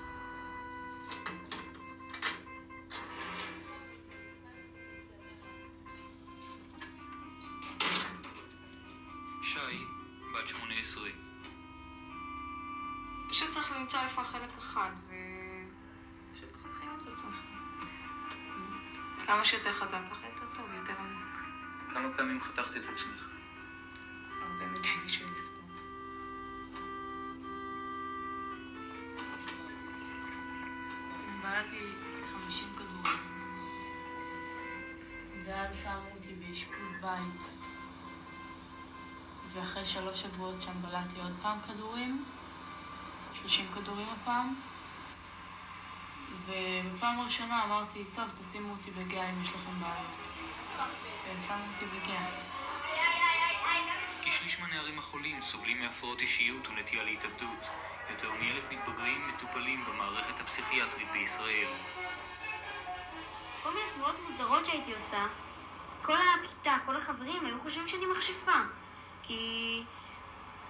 18. 10.99 11.11
פשוט 13.28 13.50
צריך 13.50 13.73
למצוא 13.73 14.00
איפה 14.00 14.23
החלק 14.23 14.50
אחד, 14.59 14.90
ו... 15.09 15.14
פשוט 16.35 16.57
חותכים 16.62 16.88
את 16.97 17.02
עצמך. 17.12 17.35
כמה 19.26 19.45
שיותר 19.45 19.73
חזק, 19.73 19.99
ככה 20.11 20.26
יותר 20.26 20.47
טוב, 20.55 20.67
יותר 20.75 20.93
עמוק. 20.99 21.38
כמה 21.93 22.09
פעמים 22.17 22.40
חתכת 22.40 22.76
את 22.76 22.85
עצמך? 22.85 23.38
ואחרי 39.59 39.87
שלוש 39.87 40.23
שבועות 40.23 40.62
שם 40.62 40.83
בלעתי 40.83 41.21
עוד 41.21 41.33
פעם 41.43 41.59
כדורים. 41.61 42.25
30 43.35 43.67
כדורים 43.75 44.07
הפעם. 44.09 44.55
ובפעם 46.47 47.21
הראשונה 47.21 47.65
אמרתי, 47.65 48.05
טוב, 48.15 48.25
תשימו 48.41 48.73
אותי 48.73 48.91
בגאה 48.91 49.31
אם 49.31 49.43
יש 49.43 49.49
לכם 49.49 49.81
בעיות. 49.81 50.29
והם 51.27 51.43
שמו 51.43 51.65
אותי 51.75 51.85
בגאה. 51.87 52.27
כשליש 54.23 54.61
מהנערים 54.61 54.99
החולים 54.99 55.43
סובלים 55.43 55.81
מהפרעות 55.81 56.21
אישיות 56.21 56.69
ונטייה 56.69 57.05
להתאבדות. 57.05 57.69
יותר 58.11 58.31
מאלף 58.33 58.71
מתבגרים 58.71 59.29
מטופלים 59.29 59.85
במערכת 59.85 60.41
הפסיכיאטרית 60.41 61.09
בישראל. 61.12 61.69
כל 63.62 63.71
מיני 63.71 63.91
תנועות 63.95 64.17
מוזרות 64.29 64.67
שהייתי 64.67 64.95
עושה. 64.95 65.27
כל 66.03 66.17
הכיתה, 66.17 66.77
כל 66.87 66.97
החברים 66.97 67.47
היו 67.47 67.61
חושבים 67.61 67.88
שאני 67.88 68.07
מכשפה. 68.07 68.61
כי 69.29 69.81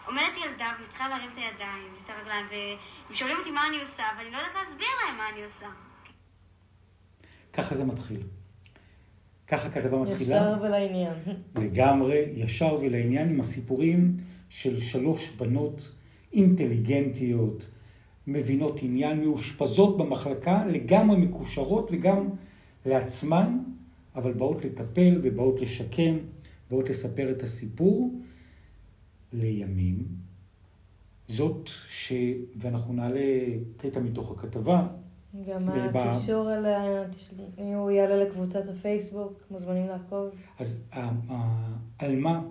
עומדת 0.07 0.37
ילדה 0.45 0.67
ומתחילה 0.81 1.09
להרים 1.09 1.31
את 1.33 1.37
הידיים 1.37 1.83
ואת 1.95 2.11
הרגליים, 2.11 2.47
והם 2.51 3.15
שואלים 3.15 3.37
אותי 3.39 3.51
מה 3.51 3.61
אני 3.69 3.81
עושה, 3.81 4.03
ואני 4.19 4.31
לא 4.31 4.37
יודעת 4.37 4.53
להסביר 4.61 4.87
להם 5.05 5.17
מה 5.17 5.25
אני 5.33 5.45
עושה. 5.45 5.67
ככה 7.53 7.75
זה 7.75 7.85
מתחיל. 7.85 8.21
ככה 9.47 9.71
כתבה 9.71 9.99
מתחילה. 9.99 10.21
ישר 10.21 10.55
ולעניין. 10.63 11.15
לגמרי, 11.55 12.25
ישר 12.35 12.79
ולעניין 12.81 13.29
עם 13.29 13.41
הסיפורים 13.41 14.17
של 14.49 14.81
שלוש 14.81 15.29
בנות 15.29 15.97
אינטליגנטיות, 16.33 17.71
מבינות 18.27 18.81
עניין, 18.83 19.25
מאושפזות 19.25 19.97
במחלקה, 19.97 20.65
לגמרי 20.67 21.17
מקושרות 21.17 21.89
וגם 21.93 22.29
לעצמן, 22.87 23.59
אבל 24.17 24.33
באות 24.33 24.65
לטפל 24.65 25.21
ובאות 25.23 25.61
לשקם, 25.61 26.19
באות 26.71 26.89
לספר 26.89 27.31
את 27.31 27.43
הסיפור 27.43 28.21
לימים. 29.33 30.05
זאת 31.29 31.71
ש... 31.89 32.13
ואנחנו 32.57 32.93
נעלה 32.93 33.21
קטע 33.77 34.01
מתוך 34.01 34.31
הכתבה. 34.31 34.87
גם 35.49 35.69
וב- 35.69 35.97
הקישור 35.97 36.55
אליה, 36.55 37.09
תשל- 37.11 37.35
הוא 37.57 37.91
יעלה 37.91 38.25
לקבוצת 38.25 38.69
הפייסבוק, 38.69 39.43
מוזמנים 39.51 39.87
לעקוב. 39.87 40.29
אז 40.59 40.83
העלמה 41.99 42.43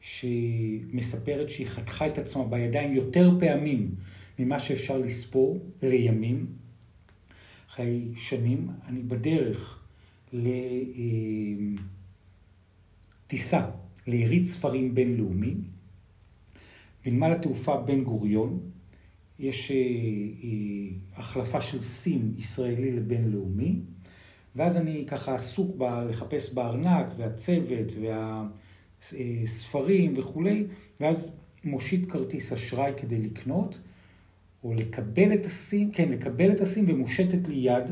שמספרת 0.00 1.50
שהיא 1.50 1.66
חתכה 1.66 2.06
את 2.06 2.18
עצמה 2.18 2.44
בידיים 2.44 2.94
יותר 2.94 3.30
פעמים 3.40 3.94
ממה 4.38 4.58
שאפשר 4.58 4.98
לספור 4.98 5.58
לימים, 5.82 6.46
אחרי 7.70 8.08
שנים, 8.16 8.68
אני 8.88 9.02
בדרך 9.02 9.78
לטיסה, 13.26 13.70
ליריד 14.06 14.44
ספרים 14.44 14.94
בינלאומי. 14.94 15.54
בנמל 17.06 17.32
התעופה 17.32 17.76
בן 17.76 18.04
גוריון 18.04 18.60
יש 19.38 19.70
אה, 19.70 19.76
אה, 19.76 21.20
החלפה 21.20 21.60
של 21.60 21.80
סים 21.80 22.34
ישראלי 22.38 22.92
לבינלאומי, 22.92 23.80
ואז 24.56 24.76
אני 24.76 25.04
ככה 25.08 25.34
עסוק 25.34 25.76
ב, 25.76 25.82
לחפש 25.82 26.52
בארנק 26.52 27.06
והצוות 27.16 27.92
והספרים 29.12 30.14
וכולי, 30.16 30.66
ואז 31.00 31.36
מושיט 31.64 32.10
כרטיס 32.10 32.52
אשראי 32.52 32.92
כדי 32.96 33.18
לקנות, 33.18 33.80
או 34.64 34.74
לקבל 34.74 35.34
את 35.34 35.46
הסים, 35.46 35.90
כן, 35.92 36.08
לקבל 36.08 36.52
את 36.52 36.60
הסים 36.60 36.84
ומושטת 36.88 37.48
לי 37.48 37.54
יד, 37.54 37.90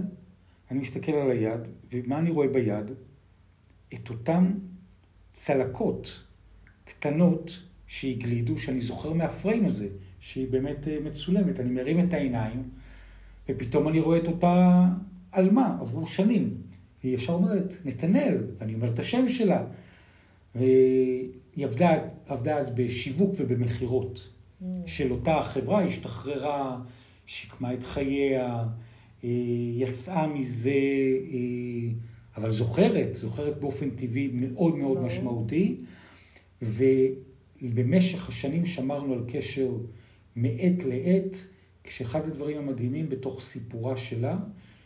אני 0.71 0.79
מסתכל 0.79 1.13
על 1.13 1.31
היד, 1.31 1.69
ומה 1.93 2.19
אני 2.19 2.31
רואה 2.31 2.49
ביד? 2.49 2.91
את 3.95 4.11
אותן 4.11 4.53
צלקות 5.33 6.25
קטנות 6.85 7.63
שהגלידו, 7.95 8.59
שאני 8.59 8.81
זוכר 8.81 9.13
מהפריים 9.13 9.67
הזה, 9.67 9.89
שהיא 10.21 10.49
באמת 10.51 10.89
אה, 10.89 10.99
מצולמת. 11.05 11.61
אני 11.61 11.71
מרים 11.71 12.01
את 12.01 12.15
העיניים, 12.15 12.63
ופתאום 13.49 13.89
אני 13.89 14.01
רואה 14.01 14.19
את 14.19 14.27
אותה 14.27 14.87
עלמה, 15.33 15.77
עברו 15.81 16.07
שנים. 16.07 16.55
היא 17.03 17.15
ישר 17.15 17.33
אומרת, 17.33 17.75
נתנאל, 17.85 18.39
ואני 18.59 18.75
אומר 18.75 18.89
את 18.89 18.99
השם 18.99 19.29
שלה. 19.29 19.65
והיא 20.55 21.31
עבדה, 21.57 21.93
עבדה 22.27 22.57
אז 22.57 22.71
בשיווק 22.71 23.35
ובמכירות 23.39 24.29
mm. 24.63 24.65
של 24.87 25.13
אותה 25.13 25.43
חברה, 25.43 25.79
היא 25.79 25.89
השתחררה, 25.89 26.81
שיקמה 27.27 27.75
את 27.75 27.85
חייה, 27.85 28.65
אה, 29.25 29.31
יצאה 29.73 30.27
מזה, 30.27 30.71
אה, 31.33 31.93
אבל 32.37 32.51
זוכרת, 32.51 33.15
זוכרת 33.15 33.61
באופן 33.61 33.91
טבעי 33.91 34.31
מאוד 34.33 34.77
מאוד 34.77 35.01
משמעותי. 35.01 35.77
ובמשך 37.71 38.29
השנים 38.29 38.65
שמרנו 38.65 39.13
על 39.13 39.25
קשר 39.29 39.71
מעת 40.37 40.85
לעת, 40.85 41.47
כשאחד 41.85 42.27
הדברים 42.27 42.59
המדהימים 42.59 43.09
בתוך 43.09 43.41
סיפורה 43.43 43.97
שלה, 43.97 44.39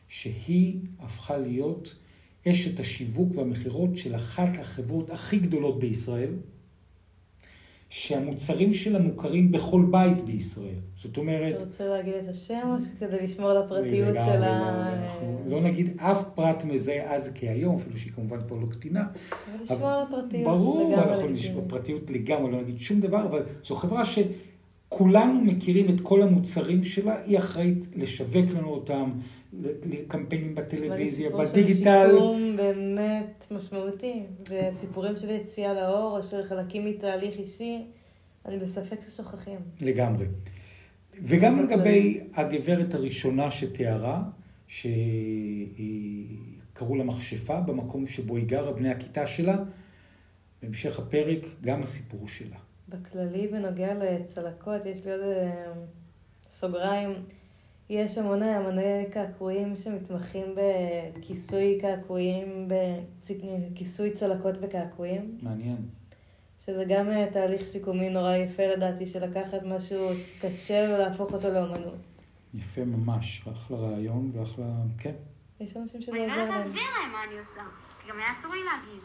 שהיא 0.08 0.80
הפכה 0.98 1.38
להיות 1.38 1.96
אשת 2.48 2.80
השיווק 2.80 3.36
והמכירות 3.36 3.96
של 3.96 4.16
אחת 4.16 4.48
החברות 4.60 5.10
הכי 5.10 5.38
גדולות 5.38 5.78
בישראל, 5.78 6.32
שהמוצרים 7.90 8.74
שלה 8.74 8.98
מוכרים 8.98 9.52
בכל 9.52 9.84
בית 9.90 10.24
בישראל. 10.24 10.80
זאת 11.02 11.16
אומרת... 11.16 11.56
אתה 11.56 11.64
רוצה 11.64 11.86
להגיד 11.86 12.14
את 12.14 12.28
השם 12.28 12.60
או 12.64 12.74
כדי 12.98 13.22
לשמור 13.22 13.50
על 13.50 13.56
הפרטיות 13.56 14.14
של 14.14 14.42
ה... 14.42 14.92
אנחנו 14.92 15.42
לא 15.46 15.60
נגיד 15.60 15.96
אף 15.96 16.24
פרט 16.34 16.64
מזה 16.64 17.02
אז 17.06 17.32
כהיום, 17.34 17.76
אפילו 17.76 17.98
שהיא 17.98 18.12
כמובן 18.12 18.38
פה 18.46 18.56
לא 18.56 18.66
קטינה. 18.70 19.04
אבל 19.04 19.62
לשמור 19.62 19.88
על 19.88 20.02
הפרטיות 20.02 20.44
ברור, 20.44 20.94
אנחנו 20.94 21.28
נשמור 21.28 21.64
פרטיות 21.68 22.10
לגמרי, 22.10 22.52
לא 22.52 22.62
נגיד 22.62 22.80
שום 22.80 23.00
דבר, 23.00 23.26
אבל 23.26 23.42
זו 23.64 23.74
חברה 23.74 24.04
ש... 24.04 24.18
כולנו 24.88 25.40
מכירים 25.40 25.94
את 25.94 26.00
כל 26.02 26.22
המוצרים 26.22 26.84
שלה, 26.84 27.22
היא 27.22 27.38
אחראית 27.38 27.86
לשווק 27.96 28.50
לנו 28.50 28.68
אותם, 28.68 29.10
לקמפיינים 29.62 30.54
בטלוויזיה, 30.54 31.30
בדיגיטל. 31.30 32.08
סיפור 32.10 32.36
באמת 32.56 33.46
משמעותי, 33.50 34.22
וסיפורים 34.48 35.16
של 35.16 35.30
יציאה 35.30 35.74
לאור, 35.74 36.16
או 36.16 36.22
של 36.22 36.42
חלקים 36.44 36.84
מתהליך 36.84 37.38
אישי, 37.38 37.86
אני 38.46 38.58
בספק 38.58 39.00
ששוכחים. 39.08 39.58
לגמרי. 39.80 40.26
וגם 41.22 41.60
לגבי 41.60 42.20
הגברת 42.34 42.94
הראשונה 42.94 43.50
שתיארה, 43.50 44.22
שקראו 44.68 44.86
לה 46.96 47.04
מכשפה, 47.04 47.60
במקום 47.60 48.06
שבו 48.06 48.36
היא 48.36 48.46
גרה, 48.46 48.72
בני 48.72 48.90
הכיתה 48.90 49.26
שלה, 49.26 49.56
בהמשך 50.62 50.98
הפרק, 50.98 51.38
גם 51.60 51.82
הסיפור 51.82 52.28
שלה. 52.28 52.56
בכללי, 52.88 53.48
בנוגע 53.48 53.94
לצלקות, 53.94 54.86
יש 54.86 55.06
לי 55.06 55.12
עוד 55.12 55.20
אה, 55.20 55.72
סוגריים. 56.48 57.12
יש 57.90 58.18
המון 58.18 58.42
המוני 58.42 59.06
קעקועים 59.12 59.76
שמתמחים 59.76 60.54
בכיסוי 60.56 61.78
קעקועים, 61.80 62.68
בכיסוי 62.68 64.10
צלקות 64.10 64.58
בקעקועים. 64.58 65.38
מעניין. 65.42 65.88
שזה 66.64 66.84
גם 66.88 67.10
אה, 67.10 67.26
תהליך 67.32 67.66
שיקומי 67.66 68.10
נורא 68.10 68.34
יפה 68.36 68.66
לדעתי, 68.66 69.06
של 69.06 69.24
לקחת 69.24 69.62
משהו 69.62 70.10
קשה 70.40 70.94
ולהפוך 70.94 71.32
אותו 71.32 71.50
לאומנות. 71.50 71.98
יפה 72.54 72.84
ממש, 72.84 73.42
אחלה 73.52 73.76
רעיון 73.76 74.30
ואחלה... 74.34 74.64
כן. 74.98 75.14
יש 75.60 75.76
אנשים 75.76 76.02
שזה 76.02 76.10
עוזר 76.10 76.22
להם. 76.26 76.30
אני 76.30 76.38
לא 76.38 76.42
יודעת 76.42 76.64
להסביר 76.64 76.82
להם 77.00 77.12
מה 77.12 77.24
אני 77.24 77.38
עושה, 77.38 77.60
כי 78.02 78.10
גם 78.10 78.18
היה 78.18 78.32
אסור 78.38 78.54
לי 78.54 78.60
להגיד. 78.64 79.02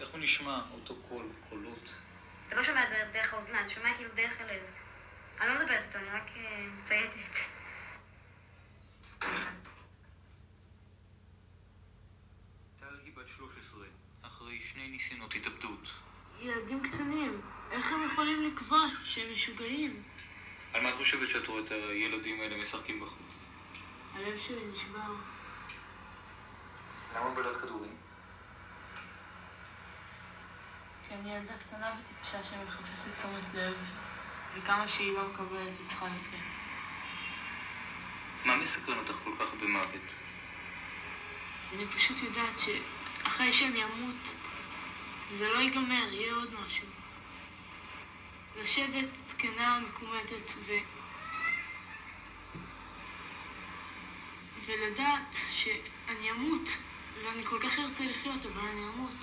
איך 0.00 0.12
הוא 0.12 0.20
נשמע, 0.20 0.60
אותו 0.74 0.94
קול, 1.08 1.26
קולות? 1.48 2.07
אתה 2.48 2.56
לא 2.56 2.62
שומע 2.62 2.84
דרך 3.12 3.34
האוזניים, 3.34 3.64
אתה 3.64 3.74
שומע 3.74 3.94
כאילו 3.94 4.10
דרך 4.14 4.40
הלב. 4.40 4.62
אני 5.40 5.48
לא 5.48 5.54
מדברת 5.60 5.82
איתו, 5.82 5.98
אני 5.98 6.10
רק 6.10 6.30
אה, 6.36 6.66
מצייתת. 6.80 7.36
טל 12.80 12.98
היא 13.04 13.12
בת 13.16 13.28
13, 13.28 13.84
אחרי 14.22 14.60
שני 14.60 14.88
ניסיונות 14.88 15.34
התאבדות. 15.34 15.88
ילדים 16.38 16.90
קטנים, 16.90 17.40
איך 17.70 17.92
הם 17.92 18.06
יכולים 18.12 18.42
לקבוע 18.46 18.80
שהם 19.04 19.32
משוגעים? 19.34 20.02
על 20.74 20.82
מה 20.82 20.90
את 20.90 20.94
חושבת 20.94 21.28
שאת 21.28 21.46
רואה 21.46 21.60
את 21.64 21.70
הילדים 21.70 22.40
האלה 22.40 22.56
משחקים 22.56 23.00
בחוץ? 23.00 23.44
הלב 24.14 24.38
שלי 24.38 24.66
נשבר. 24.72 25.14
למה 27.14 27.34
בלט 27.34 27.56
כדורים? 27.56 27.96
כי 31.08 31.14
אני 31.14 31.36
ילדה 31.36 31.54
קטנה 31.58 31.92
וטיפשה 32.00 32.44
שמחפשת 32.44 33.14
תשומת 33.14 33.54
לב, 33.54 33.74
וכמה 34.54 34.88
שהיא 34.88 35.12
לא 35.12 35.28
מקבלת, 35.28 35.78
היא 35.78 35.86
צריכה 35.88 36.06
יותר. 36.06 36.44
מה 38.44 38.56
מסקרן 38.56 38.98
אותך 38.98 39.14
כל 39.24 39.30
כך 39.38 39.54
במוות? 39.60 40.12
אני 41.74 41.86
פשוט 41.86 42.22
יודעת 42.22 42.58
שאחרי 42.58 43.52
שאני 43.52 43.84
אמות, 43.84 44.34
זה 45.38 45.48
לא 45.48 45.58
ייגמר, 45.58 46.12
יהיה 46.12 46.34
עוד 46.34 46.54
משהו. 46.54 46.86
לשבת 48.62 49.08
זקנה, 49.28 49.80
מקומטת, 49.80 50.52
ו... 50.66 50.72
ולדעת 54.66 55.36
שאני 55.50 56.30
אמות, 56.30 56.68
ואני 57.24 57.44
כל 57.44 57.58
כך 57.62 57.78
ארצה 57.78 58.04
לחיות, 58.04 58.46
אבל 58.46 58.68
אני 58.68 58.80
אמות. 58.94 59.14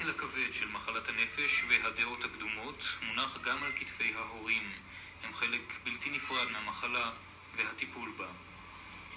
הנטל 0.00 0.10
הכבד 0.10 0.52
של 0.52 0.68
מחלת 0.68 1.08
הנפש 1.08 1.64
והדעות 1.68 2.24
הקדומות 2.24 2.84
מונח 3.02 3.38
גם 3.44 3.62
על 3.62 3.72
כתפי 3.76 4.14
ההורים. 4.14 4.72
הם 5.24 5.34
חלק 5.34 5.60
בלתי 5.84 6.10
נפרד 6.10 6.50
מהמחלה 6.50 7.10
והטיפול 7.56 8.12
בה. 8.16 8.26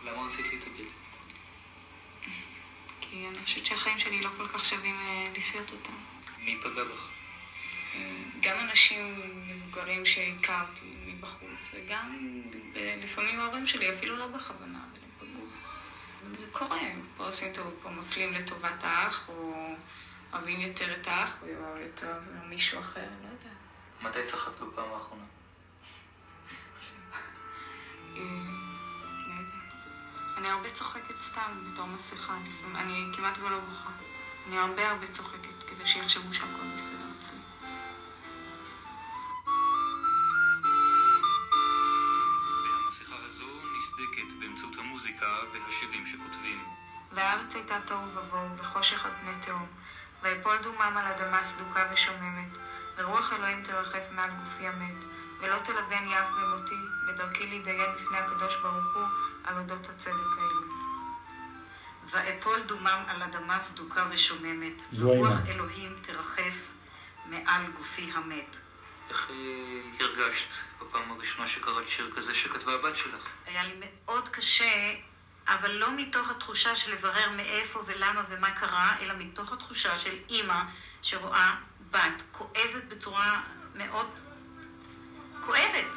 למה 0.06 0.28
רצית 0.28 0.46
להתאבד? 0.54 0.90
כי 3.02 3.28
אני 3.28 3.38
חושבת 3.44 3.66
שהחיים 3.66 4.00
שלי 4.00 4.22
לא 4.22 4.30
כל 4.38 4.48
כך 4.48 4.66
שווים 4.66 4.96
אה, 4.96 5.24
לחיות 5.38 5.72
אותם. 5.72 5.94
מי 6.40 6.58
פגע 6.62 6.84
בך? 6.84 7.08
אה, 7.96 8.00
גם 8.42 8.60
אנשים 8.60 9.22
מבוגרים 9.48 10.06
שהכרתי 10.06 10.86
מבחוץ, 11.06 11.70
וגם 11.74 12.18
אה, 12.76 12.96
לפעמים 13.04 13.40
ההורים 13.40 13.66
שלי, 13.66 13.94
אפילו 13.94 14.18
לא 14.18 14.28
בכוונה, 14.28 14.80
אבל 14.92 15.00
הם 15.04 15.30
פגעו. 15.34 15.46
זה 16.40 16.48
קורה, 16.52 16.80
פה 17.18 17.26
עושים 17.26 17.54
טעות, 17.54 17.80
פה 17.82 17.90
מפלים 17.90 18.34
לטובת 18.34 18.84
האח, 18.84 19.30
או 19.30 19.51
אוהבים 20.34 20.62
יותר 20.62 21.02
את 21.02 21.08
האח, 21.08 21.36
או 21.42 21.48
יותר 21.78 22.14
מישהו 22.46 22.80
אחר, 22.80 23.00
לא 23.00 23.28
יודעת. 23.32 23.52
מתי 24.02 24.24
צחקת 24.26 24.60
בפעם 24.60 24.94
האחרונה? 24.94 25.24
אני 30.38 30.50
הרבה 30.50 30.70
צוחקת 30.70 31.22
סתם 31.22 31.72
בתור 31.72 31.86
מסכה, 31.86 32.38
אני 32.76 33.06
כמעט 33.14 33.38
ולא 33.38 33.60
בוכה. 33.60 33.90
אני 34.48 34.58
הרבה 34.58 34.90
הרבה 34.92 35.08
צוחקת 35.08 35.64
כדי 35.64 35.86
שיחשבו 35.86 36.34
שהכל 36.34 36.68
בסדר 36.76 37.06
אצלי. 37.20 37.38
והמסכה 42.64 43.16
הזו 43.26 43.46
נסדקת 43.78 44.40
באמצעות 44.40 44.78
המוזיקה 44.78 45.38
והשירים 45.54 46.06
שכותבים. 46.06 46.64
והארץ 47.12 47.56
הייתה 47.56 47.80
תוהו 47.86 48.16
ובוהו 48.16 48.58
וחושך 48.58 49.06
על 49.06 49.12
פני 49.22 49.42
תהום, 49.42 49.68
ויפול 50.24 50.58
דומם 50.58 50.98
על 50.98 51.06
אדמה 51.08 51.46
סדוקה 51.46 51.90
ושוממת, 51.94 52.58
ורוח 52.98 53.34
אלוהים 53.34 53.64
תרחף 53.64 54.04
מעל 54.12 54.30
גופי 54.32 54.68
המת, 54.68 55.06
ולא 55.40 55.58
תלווני 55.58 56.20
אף 56.20 56.30
במותי, 56.30 56.76
בדרכי 57.08 57.48
להתדיין 57.48 57.96
בפני 57.96 58.18
הקדוש 58.18 58.56
ברוך 58.56 58.96
הוא 58.96 59.04
על 59.44 59.58
אודות 59.58 59.90
הצדק 59.90 60.14
העליון. 60.38 60.70
ואפול 62.10 62.62
דומם 62.62 63.04
על 63.08 63.24
אדמה 63.24 63.60
סדוקה 63.60 64.08
ושוממת, 64.10 64.82
ורוח 64.94 65.34
אלוהים 65.48 65.96
תרחף 66.02 66.68
מעל 67.26 67.72
גופי 67.78 68.12
המת. 68.14 68.56
איך 69.10 69.30
אה, 69.30 70.06
הרגשת 70.06 70.54
בפעם 70.82 71.12
הראשונה 71.12 71.48
שקראת 71.48 71.88
שיר 71.88 72.12
כזה 72.16 72.36
שכתבה 72.36 72.74
הבת 72.74 72.96
שלך? 72.96 73.28
היה 73.46 73.64
לי 73.64 73.74
מאוד 73.80 74.30
קשה 74.30 74.94
אבל 75.48 75.72
לא 75.72 75.92
מתוך 75.96 76.30
התחושה 76.32 76.76
של 76.76 76.94
לברר 76.94 77.30
מאיפה 77.32 77.84
ולמה 77.86 78.24
ומה 78.30 78.52
קרה, 78.52 78.96
אלא 79.02 79.14
מתוך 79.18 79.54
התחושה 79.54 79.98
של 79.98 80.18
אימא 80.30 80.62
שרואה 81.02 81.56
בת 81.92 82.22
כואבת 82.32 82.84
בצורה 82.88 83.42
מאוד 83.76 84.08
כואבת. 85.46 85.96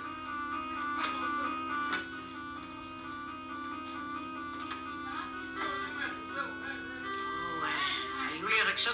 היו 8.29 8.49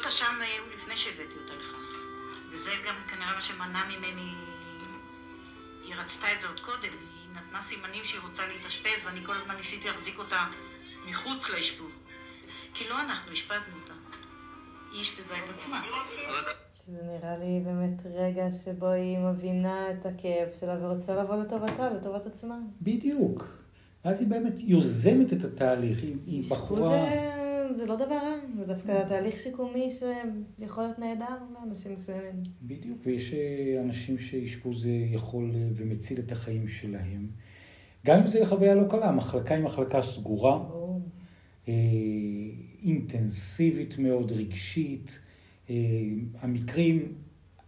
אשם 0.06 0.40
היו 0.40 0.62
לפני 0.74 0.96
שהבאתי 0.96 1.34
אותה 1.42 1.54
לך. 1.54 1.76
וזה 2.50 2.76
גם 2.86 2.94
כנראה 3.08 3.34
מה 3.34 3.40
שמנע 3.40 3.84
ממני... 3.84 4.34
היא 5.82 5.94
רצתה 5.94 6.32
את 6.32 6.40
זה 6.40 6.48
עוד 6.48 6.60
קודם, 6.60 6.82
היא 6.82 7.19
נתנה 7.34 7.60
סימנים 7.60 8.04
שהיא 8.04 8.20
רוצה 8.20 8.42
להתאשפז, 8.46 9.06
ואני 9.06 9.26
כל 9.26 9.36
הזמן 9.36 9.56
ניסיתי 9.56 9.88
להחזיק 9.88 10.18
אותה 10.18 10.46
מחוץ 11.08 11.50
לאשפוז. 11.50 12.02
כי 12.74 12.84
לא 12.88 13.00
אנחנו 13.00 13.32
אשפזנו 13.32 13.74
אותה, 13.80 13.92
היא 14.92 15.02
אשפזה 15.02 15.34
את 15.44 15.48
עצמה. 15.48 15.82
שזה 16.74 16.98
נראה 17.02 17.36
לי 17.36 17.60
באמת 17.64 18.06
רגע 18.14 18.44
שבו 18.64 18.86
היא 18.86 19.18
מבינה 19.18 19.90
את 19.90 20.06
הכאב 20.06 20.48
שלה 20.60 20.76
ורוצה 20.80 21.14
לבוא 21.14 21.36
לטובתה, 21.36 21.90
לטובת 21.90 22.26
עצמה. 22.26 22.58
בדיוק. 22.82 23.44
ואז 24.04 24.20
היא 24.20 24.28
באמת 24.28 24.54
יוזמת 24.58 25.32
את 25.32 25.44
התהליך, 25.44 25.98
היא 26.02 26.50
בחורה... 26.50 26.88
זה, 26.88 27.39
זה 27.72 27.86
לא 27.86 27.96
דבר 27.96 28.14
רע, 28.14 28.36
זה 28.56 28.66
דווקא 28.66 29.06
תהליך 29.06 29.38
שיקומי 29.38 29.88
שיכול 29.90 30.84
להיות 30.84 30.98
נהדר 30.98 31.36
לאנשים 31.54 31.94
מסוימים. 31.94 32.42
בדיוק, 32.62 32.98
ויש 33.04 33.34
אה, 33.34 33.80
אנשים 33.80 34.18
שאשפוז 34.18 34.86
אה, 34.86 34.90
יכול 34.90 35.50
אה, 35.54 35.68
ומציל 35.74 36.18
את 36.18 36.32
החיים 36.32 36.68
שלהם. 36.68 37.26
גם 38.06 38.18
אם 38.18 38.26
זו 38.26 38.46
חוויה 38.46 38.74
לא 38.74 38.88
קלה, 38.90 39.08
המחלקה 39.08 39.54
היא 39.54 39.64
מחלקה 39.64 40.02
סגורה, 40.02 40.58
אינטנסיבית 42.84 43.98
מאוד, 43.98 44.32
רגשית. 44.32 45.22
המקרים 46.40 47.14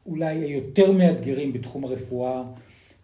אולי 0.06 0.36
היותר 0.36 0.92
מאתגרים 0.92 1.52
בתחום 1.52 1.84
הרפואה 1.84 2.42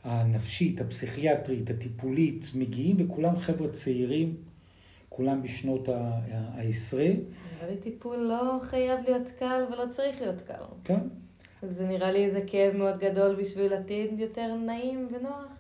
הנפשית, 0.05 0.81
הפסיכיאטרית, 0.81 1.71
הטיפולית, 1.71 2.51
מגיעים 2.55 2.97
וכולם 2.99 3.37
חבר'ה 3.37 3.69
צעירים, 3.69 4.37
כולם 5.09 5.43
בשנות 5.43 5.89
העשרה. 6.33 7.05
נראה 7.05 7.71
לי 7.71 7.77
טיפול 7.77 8.17
לא 8.17 8.59
חייב 8.63 8.99
להיות 9.07 9.31
קל 9.39 9.65
ולא 9.73 9.85
צריך 9.91 10.21
להיות 10.21 10.41
קל. 10.41 10.63
כן. 10.85 11.01
אז 11.63 11.71
זה 11.71 11.87
נראה 11.87 12.13
לי 12.13 12.25
איזה 12.25 12.41
כאב 12.47 12.77
מאוד 12.77 12.99
גדול 12.99 13.35
בשביל 13.35 13.73
עתיד 13.73 14.21
יותר 14.21 14.55
נעים 14.55 15.09
ונוח. 15.13 15.53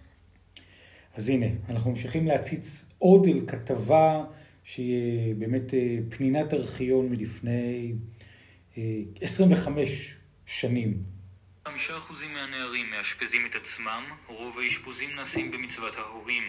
אז 1.14 1.28
הנה, 1.28 1.46
אנחנו 1.68 1.90
ממשיכים 1.90 2.26
להציץ 2.26 2.86
עוד 2.98 3.26
אל 3.26 3.40
כתבה 3.46 4.24
שהיא 4.64 5.34
באמת 5.34 5.74
אה, 5.74 5.98
פנינת 6.08 6.54
ארכיון 6.54 7.08
מלפני 7.08 7.94
25 9.20 10.16
שנים. 10.46 11.02
חמישה 11.68 11.96
אחוזים 11.96 12.32
מהנערים 12.32 12.90
מאשפזים 12.90 13.46
את 13.50 13.54
עצמם, 13.54 14.04
רוב 14.26 14.58
האשפוזים 14.58 15.10
נעשים 15.16 15.50
במצוות 15.50 15.96
ההורים. 15.96 16.42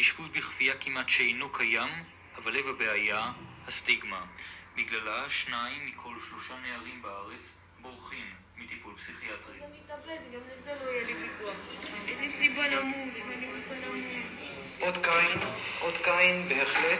אשפוז 0.00 0.28
בכפייה 0.28 0.74
כמעט 0.74 1.08
שאינו 1.08 1.52
קיים, 1.52 1.88
אבל 2.36 2.52
לב 2.52 2.66
הבעיה, 2.68 3.32
הסטיגמה. 3.66 4.24
בגללה 4.76 5.30
שניים 5.30 5.86
מכל 5.86 6.14
שלושה 6.28 6.54
נערים 6.56 7.02
בארץ 7.02 7.54
בורחים 7.80 8.34
מטיפול 8.56 8.94
פסיכיאטרי. 8.96 9.58
אני 9.64 9.78
מתאבד, 9.84 10.18
גם 10.34 10.40
לזה 10.48 10.74
לא 10.84 10.90
יהיה 10.90 11.04
לי 11.04 11.14
ביטוח. 11.14 11.56
יש 12.06 12.18
לי 12.18 12.28
סיבה 12.28 12.68
למות, 12.68 13.08
ואני 13.28 13.58
רוצה 13.58 13.74
למות. 13.78 14.04
עוד 14.80 14.94
קין, 15.04 15.40
עוד 15.80 15.94
קין 16.04 16.48
בהחלט, 16.48 16.98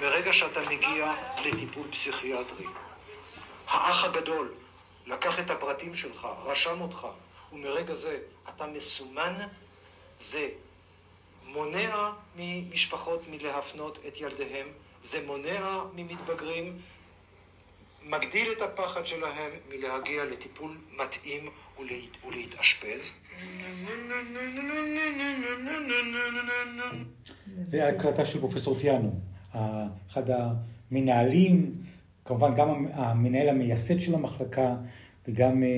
ברגע 0.00 0.32
שאתה 0.32 0.60
מגיע 0.70 1.12
לטיפול 1.44 1.86
פסיכיאטרי. 1.90 2.66
האח 3.66 4.04
הגדול 4.04 4.54
לקח 5.06 5.38
את 5.38 5.50
הפרטים 5.50 5.94
שלך, 5.94 6.24
רשם 6.44 6.80
אותך, 6.80 7.06
ומרגע 7.52 7.94
זה 7.94 8.18
אתה 8.48 8.66
מסומן, 8.66 9.34
זה 10.16 10.48
מונע 11.54 12.10
ממשפחות 12.36 13.22
מלהפנות 13.30 13.98
את 14.08 14.20
ילדיהם, 14.20 14.66
זה 15.02 15.18
מונע 15.26 15.82
ממתבגרים, 15.96 16.78
מגדיל 18.06 18.52
את 18.52 18.62
הפחד 18.62 19.06
שלהם 19.06 19.50
מלהגיע 19.70 20.24
לטיפול 20.24 20.76
מתאים 21.04 21.50
ולהת, 21.78 22.24
ולהתאשפז. 22.28 23.12
זה 27.66 27.88
הקלטה 27.88 28.24
של 28.24 28.40
פרופסור 28.40 28.78
טיאנו, 28.80 29.20
אחד 30.08 30.22
המנהלים 30.30 31.74
כמובן 32.24 32.54
גם 32.54 32.86
המנהל 32.92 33.48
המייסד 33.48 34.00
של 34.00 34.14
המחלקה 34.14 34.76
וגם 35.28 35.62
אה, 35.62 35.68
אה, 35.68 35.74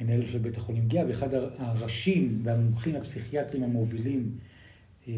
מנהל 0.00 0.26
של 0.26 0.38
בית 0.38 0.56
החולים 0.56 0.88
גאה, 0.88 1.06
ואחד 1.08 1.28
הראשים 1.58 2.40
והמומחים 2.44 2.96
הפסיכיאטרים 2.96 3.62
המובילים 3.62 4.38
אה, 5.08 5.14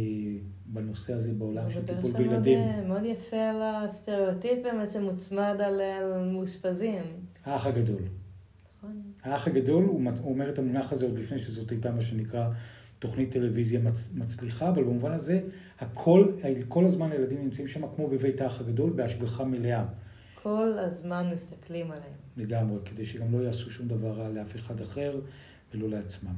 בנושא 0.66 1.12
הזה 1.14 1.32
בעולם 1.32 1.70
של 1.70 1.86
טיפול 1.86 2.12
בילדים. 2.12 2.58
מאוד, 2.58 2.86
מאוד 2.86 3.04
יפה 3.04 3.36
על 3.36 3.62
הסטריאוטיפ 3.62 4.62
באמת 4.62 4.90
שמוצמד 4.90 5.56
על, 5.60 5.80
על 5.80 6.28
מאושפזים. 6.32 7.02
האח 7.44 7.66
הגדול. 7.66 8.02
נכון. 8.78 9.02
האח 9.22 9.46
הגדול, 9.46 9.84
הוא 9.84 10.10
אומר 10.24 10.48
את 10.50 10.58
המונח 10.58 10.92
הזה 10.92 11.06
עוד 11.06 11.18
לפני 11.18 11.38
שזאת 11.38 11.70
הייתה 11.70 11.90
מה 11.90 12.00
שנקרא 12.00 12.48
תוכנית 12.98 13.30
טלוויזיה 13.30 13.80
מצ, 13.80 14.10
מצליחה, 14.14 14.68
אבל 14.68 14.84
במובן 14.84 15.12
הזה, 15.12 15.40
הכל, 15.80 16.32
כל 16.68 16.86
הזמן 16.86 17.12
הילדים 17.12 17.42
נמצאים 17.42 17.68
שם 17.68 17.80
כמו 17.96 18.08
בבית 18.08 18.40
האח 18.40 18.60
הגדול, 18.60 18.90
בהשגחה 18.90 19.44
מלאה. 19.44 19.84
כל 20.42 20.72
הזמן 20.78 21.30
מסתכלים 21.34 21.90
עליהם. 21.90 22.16
לגמרי, 22.36 22.78
כדי 22.84 23.06
שגם 23.06 23.32
לא 23.32 23.44
יעשו 23.44 23.70
שום 23.70 23.88
דבר 23.88 24.10
רע 24.10 24.28
לאף 24.28 24.56
אחד 24.56 24.80
אחר 24.80 25.20
ולא 25.74 25.88
לעצמם. 25.88 26.34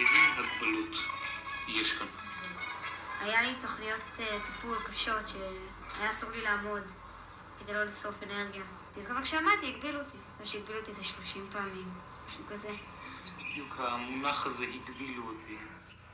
איזה 0.00 0.18
הגבלות 0.36 0.96
יש 1.68 1.92
כאן? 1.92 2.06
היה 3.20 3.42
לי 3.42 3.48
תוכניות 3.60 4.00
uh, 4.16 4.20
טיפול 4.46 4.76
קשות 4.86 5.28
שהיה 5.28 6.10
אסור 6.10 6.30
לי 6.30 6.42
לעמוד 6.42 6.82
כדי 7.58 7.72
לא 7.72 7.84
לשרוף 7.84 8.22
אנרגיה. 8.22 8.62
גם 9.08 9.22
כשעמדתי 9.22 9.74
הגבילו 9.74 10.00
אותי. 10.00 10.16
זה 10.38 10.44
שהגבילו 10.44 10.78
אותי 10.78 10.92
זה 10.92 11.02
30 11.02 11.48
פעמים. 11.52 11.88
משהו 12.28 12.44
כזה. 12.50 12.68
בדיוק 13.38 13.76
המונח 13.78 14.46
הזה 14.46 14.64
הגבילו 14.64 15.22
אותי. 15.28 15.56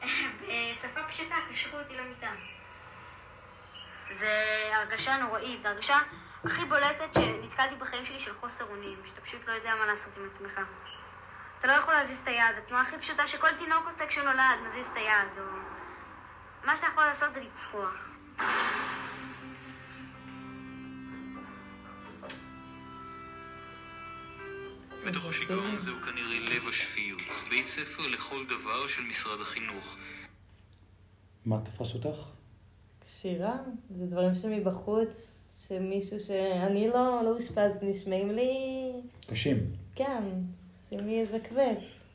בשפה 0.40 1.03
פשוטה 1.09 1.35
קשרו 1.51 1.79
אותי 1.79 1.95
למיטה. 1.97 2.31
זה 4.18 4.70
הרגשה 4.72 5.16
נוראית, 5.16 5.62
זו 5.62 5.68
הרגשה 5.68 5.98
הכי 6.44 6.64
בולטת 6.64 7.14
שנתקלתי 7.14 7.74
בחיים 7.74 8.07
שלי 8.07 8.18
של 8.18 8.35
חוסר 8.35 8.64
אונים, 8.64 8.98
שאתה 9.05 9.20
פשוט 9.20 9.40
לא 9.46 9.53
יודע 9.53 9.74
מה 9.74 9.87
לעשות 9.87 10.16
עם 10.16 10.29
עצמך. 10.33 10.61
אתה 11.59 11.68
לא 11.68 11.72
יכול 11.72 11.94
להזיז 11.94 12.18
את 12.22 12.29
היד, 12.29 12.57
התנועה 12.59 12.83
הכי 12.83 12.98
פשוטה 12.98 13.27
שכל 13.27 13.53
תינוק 13.59 13.87
עושה 13.87 14.07
כשנולד, 14.07 14.59
מזיז 14.68 14.87
את 14.92 14.96
היד, 14.96 15.38
או... 15.38 15.44
מה 16.64 16.77
שאתה 16.77 16.87
יכול 16.87 17.05
לעשות 17.05 17.35
זה 17.35 17.40
לצחוח. 17.40 18.11
בתוך 25.07 25.29
השיגעון 25.29 25.74
הזה 25.74 25.90
הוא 25.90 26.00
כנראה 26.00 26.40
לב 26.40 26.68
השפיות, 26.68 27.20
בית 27.48 27.66
ספר 27.66 28.07
לכל 28.07 28.44
דבר 28.46 28.87
של 28.87 29.03
משרד 29.03 29.40
החינוך. 29.40 29.96
מה 31.44 31.57
תפס 31.64 31.94
אותך? 31.94 32.34
שירה, 33.07 33.59
זה 33.95 34.07
דברים 34.07 34.35
שמבחוץ, 34.35 35.45
שמישהו 35.69 36.21
שאני 36.21 36.88
לא, 36.88 37.21
לא 37.25 37.35
אושפז, 37.35 37.79
נשמעים 37.83 38.31
לי... 38.31 38.53
קשים. 39.27 39.57
כן, 39.95 40.23
עושים 40.79 40.99
לי 40.99 41.21
איזה 41.21 41.38
קווץ'. 41.49 42.07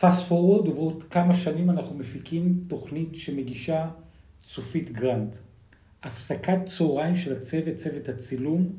fast 0.00 0.28
forward, 0.28 0.66
עוברות 0.66 1.02
כמה 1.02 1.34
שנים 1.34 1.70
אנחנו 1.70 1.94
מפיקים 1.94 2.62
תוכנית 2.68 3.16
שמגישה 3.16 3.90
צופית 4.42 4.92
גרנט. 4.92 5.36
הפסקת 6.02 6.58
צהריים 6.64 7.16
של 7.16 7.36
הצוות, 7.36 7.74
צוות 7.74 8.08
הצילום, 8.08 8.72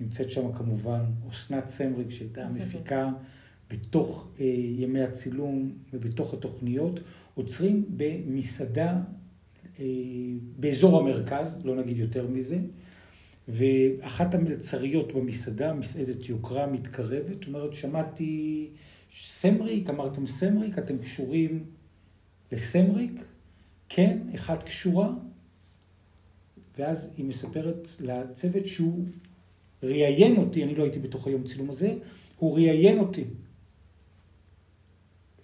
נמצאת 0.00 0.30
שם 0.30 0.52
כמובן 0.52 1.04
אסנת 1.30 1.68
סמריק 1.68 2.10
שהייתה 2.10 2.44
המפיקה 2.44 3.08
בתוך 3.70 4.28
אה, 4.40 4.44
ימי 4.78 5.02
הצילום 5.02 5.72
ובתוך 5.92 6.34
התוכניות, 6.34 7.00
עוצרים 7.34 7.84
במסעדה 7.96 9.00
באזור 10.56 10.98
המרכז, 10.98 11.60
לא 11.64 11.76
נגיד 11.76 11.96
יותר 11.96 12.26
מזה, 12.26 12.58
ואחת 13.48 14.34
המלצריות 14.34 15.12
במסעדה, 15.12 15.72
מסעדת 15.72 16.28
יוקרה 16.28 16.66
מתקרבת, 16.66 17.46
אומרת, 17.46 17.74
שמעתי 17.74 18.68
סמריק, 19.10 19.90
אמרתם 19.90 20.26
סמריק, 20.26 20.78
אתם 20.78 20.98
קשורים 20.98 21.64
לסמריק? 22.52 23.24
כן, 23.88 24.18
אחת 24.34 24.62
קשורה. 24.62 25.10
ואז 26.78 27.12
היא 27.16 27.24
מספרת 27.24 27.88
לצוות 28.00 28.66
שהוא 28.66 29.04
ראיין 29.82 30.36
אותי, 30.36 30.64
אני 30.64 30.74
לא 30.74 30.82
הייתי 30.82 30.98
בתוך 30.98 31.26
היום 31.26 31.44
צילום 31.44 31.70
הזה, 31.70 31.94
הוא 32.38 32.54
ראיין 32.54 32.98
אותי. 32.98 33.24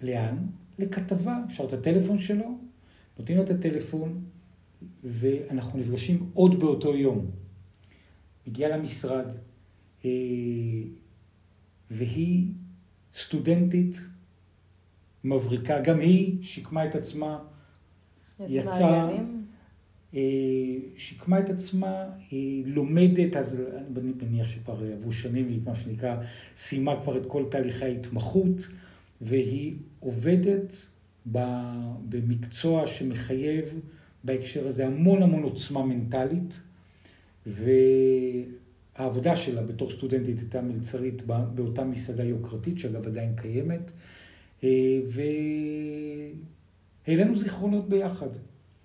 לאן? 0.00 0.36
לכתבה, 0.78 1.38
אפשר 1.46 1.64
את 1.64 1.72
הטלפון 1.72 2.18
שלו, 2.18 2.58
נותנים 3.18 3.38
לו 3.38 3.44
את 3.44 3.50
הטלפון, 3.50 4.24
ואנחנו 5.04 5.78
נפגשים 5.78 6.30
עוד 6.34 6.60
באותו 6.60 6.96
יום. 6.96 7.30
מגיעה 8.46 8.76
למשרד, 8.76 9.26
אה, 10.04 10.10
והיא 11.90 12.46
סטודנטית 13.14 13.96
מבריקה, 15.24 15.80
גם 15.80 16.00
היא 16.00 16.42
שיקמה 16.42 16.88
את 16.88 16.94
עצמה, 16.94 17.38
יצאה, 18.48 19.08
אה, 20.14 20.20
שיקמה 20.96 21.38
את 21.38 21.50
עצמה, 21.50 22.04
היא 22.30 22.64
לומדת, 22.66 23.36
אז 23.36 23.56
אני 23.96 24.12
מניח 24.22 24.48
שכבר 24.48 24.84
עברו 24.92 25.12
שנים, 25.12 25.48
היא 25.48 25.60
מה 25.64 25.74
שנקרא, 25.74 26.16
סיימה 26.56 27.02
כבר 27.02 27.16
את 27.16 27.26
כל 27.26 27.44
תהליכי 27.50 27.84
ההתמחות, 27.84 28.68
והיא 29.20 29.74
עובדת 30.00 30.91
במקצוע 31.26 32.86
שמחייב 32.86 33.80
בהקשר 34.24 34.66
הזה 34.66 34.86
המון 34.86 35.22
המון 35.22 35.42
עוצמה 35.42 35.82
מנטלית, 35.82 36.62
והעבודה 37.46 39.36
שלה 39.36 39.62
בתור 39.62 39.90
סטודנטית 39.90 40.40
הייתה 40.40 40.60
מלצרית 40.60 41.22
באותה 41.26 41.84
מסעדה 41.84 42.24
יוקרתית, 42.24 42.78
שאגב 42.78 43.06
עדיין 43.06 43.36
קיימת, 43.36 43.92
אה, 44.64 44.68
והעלינו 47.06 47.36
זיכרונות 47.36 47.88
ביחד. 47.88 48.28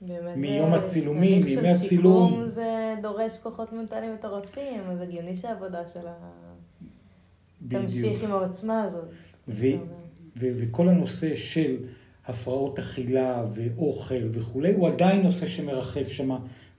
באמת, 0.02 0.38
מיום 0.38 0.74
הצילומים, 0.74 1.44
מימי 1.44 1.70
הצילום. 1.70 2.30
שיקום 2.30 2.48
זה 2.48 2.96
דורש 3.02 3.38
כוחות 3.38 3.74
מנטליים 3.74 4.14
מטורפים, 4.14 4.82
אז 4.90 5.02
הגיוני 5.02 5.36
שהעבודה 5.36 5.88
שלה 5.88 6.14
תמשיך 7.68 8.24
עם 8.24 8.32
העוצמה 8.32 8.84
הזאת. 8.84 9.08
וכל 10.38 10.90
הנושא 10.90 11.36
של 11.36 11.78
הפרעות 12.28 12.80
אכילה 12.80 13.46
ואוכל 13.56 14.24
וכולי, 14.32 14.74
הוא 14.74 14.88
עדיין 14.88 15.22
נושא 15.22 15.48
שמרחף 15.48 16.08
שם 16.08 16.30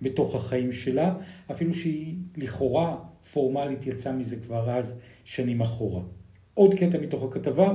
בתוך 0.02 0.34
החיים 0.34 0.72
שלה, 0.72 1.14
אפילו 1.50 1.74
שהיא 1.74 2.16
לכאורה 2.36 2.96
פורמלית 3.32 3.86
יצאה 3.86 4.12
מזה 4.12 4.36
כבר 4.46 4.70
אז 4.70 4.98
שנים 5.24 5.60
אחורה. 5.60 6.02
עוד 6.54 6.74
קטע 6.74 6.98
מתוך 6.98 7.22
הכתבה, 7.22 7.72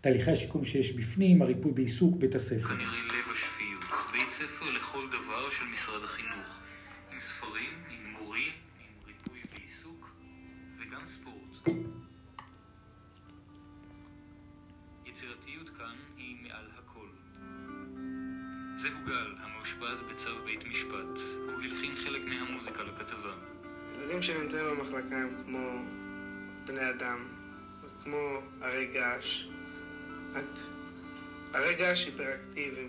תהליכי 0.00 0.30
השיקום 0.30 0.64
שיש 0.64 0.92
בפנים, 0.92 1.42
הריפוי 1.42 1.72
בעיסוק, 1.72 2.16
בית 2.16 2.34
הספר. 2.34 2.68
כנראה 2.68 2.82
לב 2.82 3.32
השפיות, 3.32 4.12
בית 4.12 4.28
ספר 4.28 4.70
לכל 4.70 5.06
דבר 5.08 5.50
של 5.50 5.64
משרד 5.72 6.04
החינוך, 6.04 6.58
עם 7.12 7.20
ספרים, 7.20 7.72
עם 7.90 8.12
מורים, 8.18 8.52
זהו 18.82 18.90
גל, 19.06 19.34
המאושפז 19.38 20.02
בצו 20.10 20.30
בית 20.44 20.64
משפט. 20.64 21.18
הוא 21.36 21.62
הלחין 21.62 21.96
חלק 21.96 22.22
מהמוזיקה 22.24 22.82
לכתבה. 22.82 23.32
ילדים 23.94 24.22
שנמצאים 24.22 24.64
במחלקה 24.70 25.16
הם 25.16 25.42
כמו 25.46 25.82
בני 26.66 26.90
אדם, 26.90 27.28
כמו 28.04 28.42
הרי 28.60 28.86
געש, 28.86 29.46
רק 30.34 30.44
הרי 31.54 31.74
געש 31.74 32.06
היפראקטיביים 32.06 32.88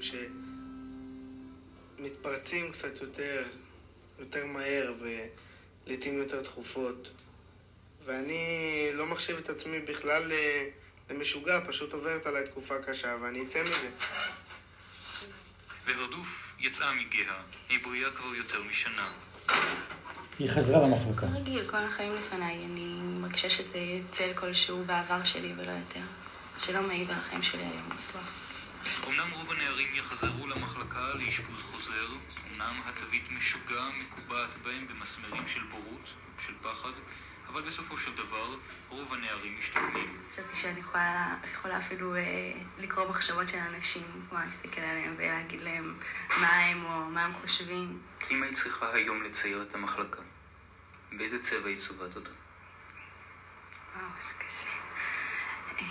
שמתפרצים 2.00 2.72
קצת 2.72 3.02
יותר, 3.02 3.44
יותר 4.20 4.46
מהר 4.46 4.94
ולעיתים 5.00 6.18
יותר 6.18 6.42
תכופות. 6.42 7.12
ואני 8.06 8.90
לא 8.94 9.06
מחשיב 9.06 9.38
את 9.38 9.50
עצמי 9.50 9.80
בכלל 9.80 10.32
אה, 10.32 10.70
למשוגע, 11.10 11.60
פשוט 11.68 11.94
עוברת 11.94 12.26
עליי 12.26 12.46
תקופה 12.46 12.80
קשה 12.80 13.18
ואני 13.22 13.44
אצא 13.44 13.62
מזה. 13.62 13.90
והרדוף 15.86 16.54
יצאה 16.60 16.94
מגאה, 16.94 17.36
היא 17.70 17.80
בריאה 17.84 18.12
כבר 18.12 18.36
יותר 18.36 18.64
משנה. 18.64 19.12
היא 20.40 20.50
חזרה 20.50 20.88
למחלקה. 20.88 21.26
רגיל, 21.26 21.66
כל 21.66 21.78
החיים 21.78 22.16
לפניי, 22.16 22.66
אני 22.66 23.00
מרגישה 23.22 23.50
שזה 23.50 23.80
צל 24.10 24.34
כלשהו 24.36 24.84
בעבר 24.86 25.24
שלי 25.24 25.54
ולא 25.58 25.72
יותר. 25.72 26.06
שלא 26.58 26.82
מעיב 26.88 27.12
על 27.12 27.18
החיים 27.18 27.44
שלי 27.44 27.62
היום, 27.62 27.90
בטוח. 27.90 28.40
אמנם 29.08 29.32
רוב 29.32 29.52
הנערים 29.52 29.96
יחזרו 29.96 30.48
למחלקה 30.48 31.14
לאשפוז 31.14 31.60
חוזר, 31.72 32.08
אמנם 32.48 32.82
התווית 32.86 33.30
משוגע 33.32 33.90
מקובעת 34.02 34.50
בהם 34.64 34.88
במסמרים 34.88 35.48
של 35.48 35.62
בורות, 35.72 36.14
של 36.46 36.54
פחד, 36.62 36.92
אבל 37.54 37.62
בסופו 37.62 37.98
של 37.98 38.16
דבר, 38.16 38.56
רוב 38.90 39.14
הנערים 39.14 39.58
משתקמים. 39.60 40.18
חשבתי 40.32 40.56
שאני 40.56 40.80
יכולה, 40.80 41.36
יכולה 41.54 41.78
אפילו 41.78 42.16
אה, 42.16 42.22
לקרוא 42.80 43.10
מחשבות 43.10 43.48
של 43.48 43.58
אנשים, 43.58 44.04
כמו 44.30 44.40
להסתכל 44.40 44.82
עליהם 44.82 45.16
ולהגיד 45.18 45.62
להם 45.62 45.98
מה 46.42 46.60
הם 46.60 46.86
או 46.86 47.06
מה 47.06 47.26
הם 47.26 47.34
חושבים. 47.34 48.00
אם 48.32 48.44
היית 48.44 48.56
צריכה 48.56 48.94
היום 48.94 49.24
לצייר 49.24 49.62
את 49.70 49.76
המחלקה, 49.76 50.22
באיזה 51.12 51.44
צבע 51.44 51.68
היית 51.68 51.80
צובעת 51.80 52.16
אותה? 52.16 52.30
וואו, 53.96 54.06
זה 54.22 54.34
קשה. 54.48 54.68
אה, 55.80 55.86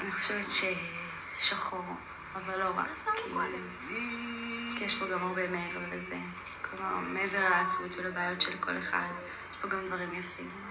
אני 0.00 0.12
חושבת 0.12 0.46
ששחור, 1.38 1.84
אבל 2.34 2.58
לא 2.58 2.72
רק, 2.76 2.90
כי 4.78 4.84
יש 4.84 4.98
פה 4.98 5.06
גם 5.06 5.18
הרבה 5.18 5.50
מעבר 5.50 5.96
לזה. 5.96 6.18
כלומר, 6.62 6.98
מעבר 6.98 7.48
לעצמות 7.48 7.96
ולבעיות 7.96 8.40
של 8.40 8.58
כל 8.60 8.78
אחד, 8.78 9.08
יש 9.50 9.56
פה 9.60 9.68
גם 9.68 9.86
דברים 9.86 10.14
יפים. 10.14 10.69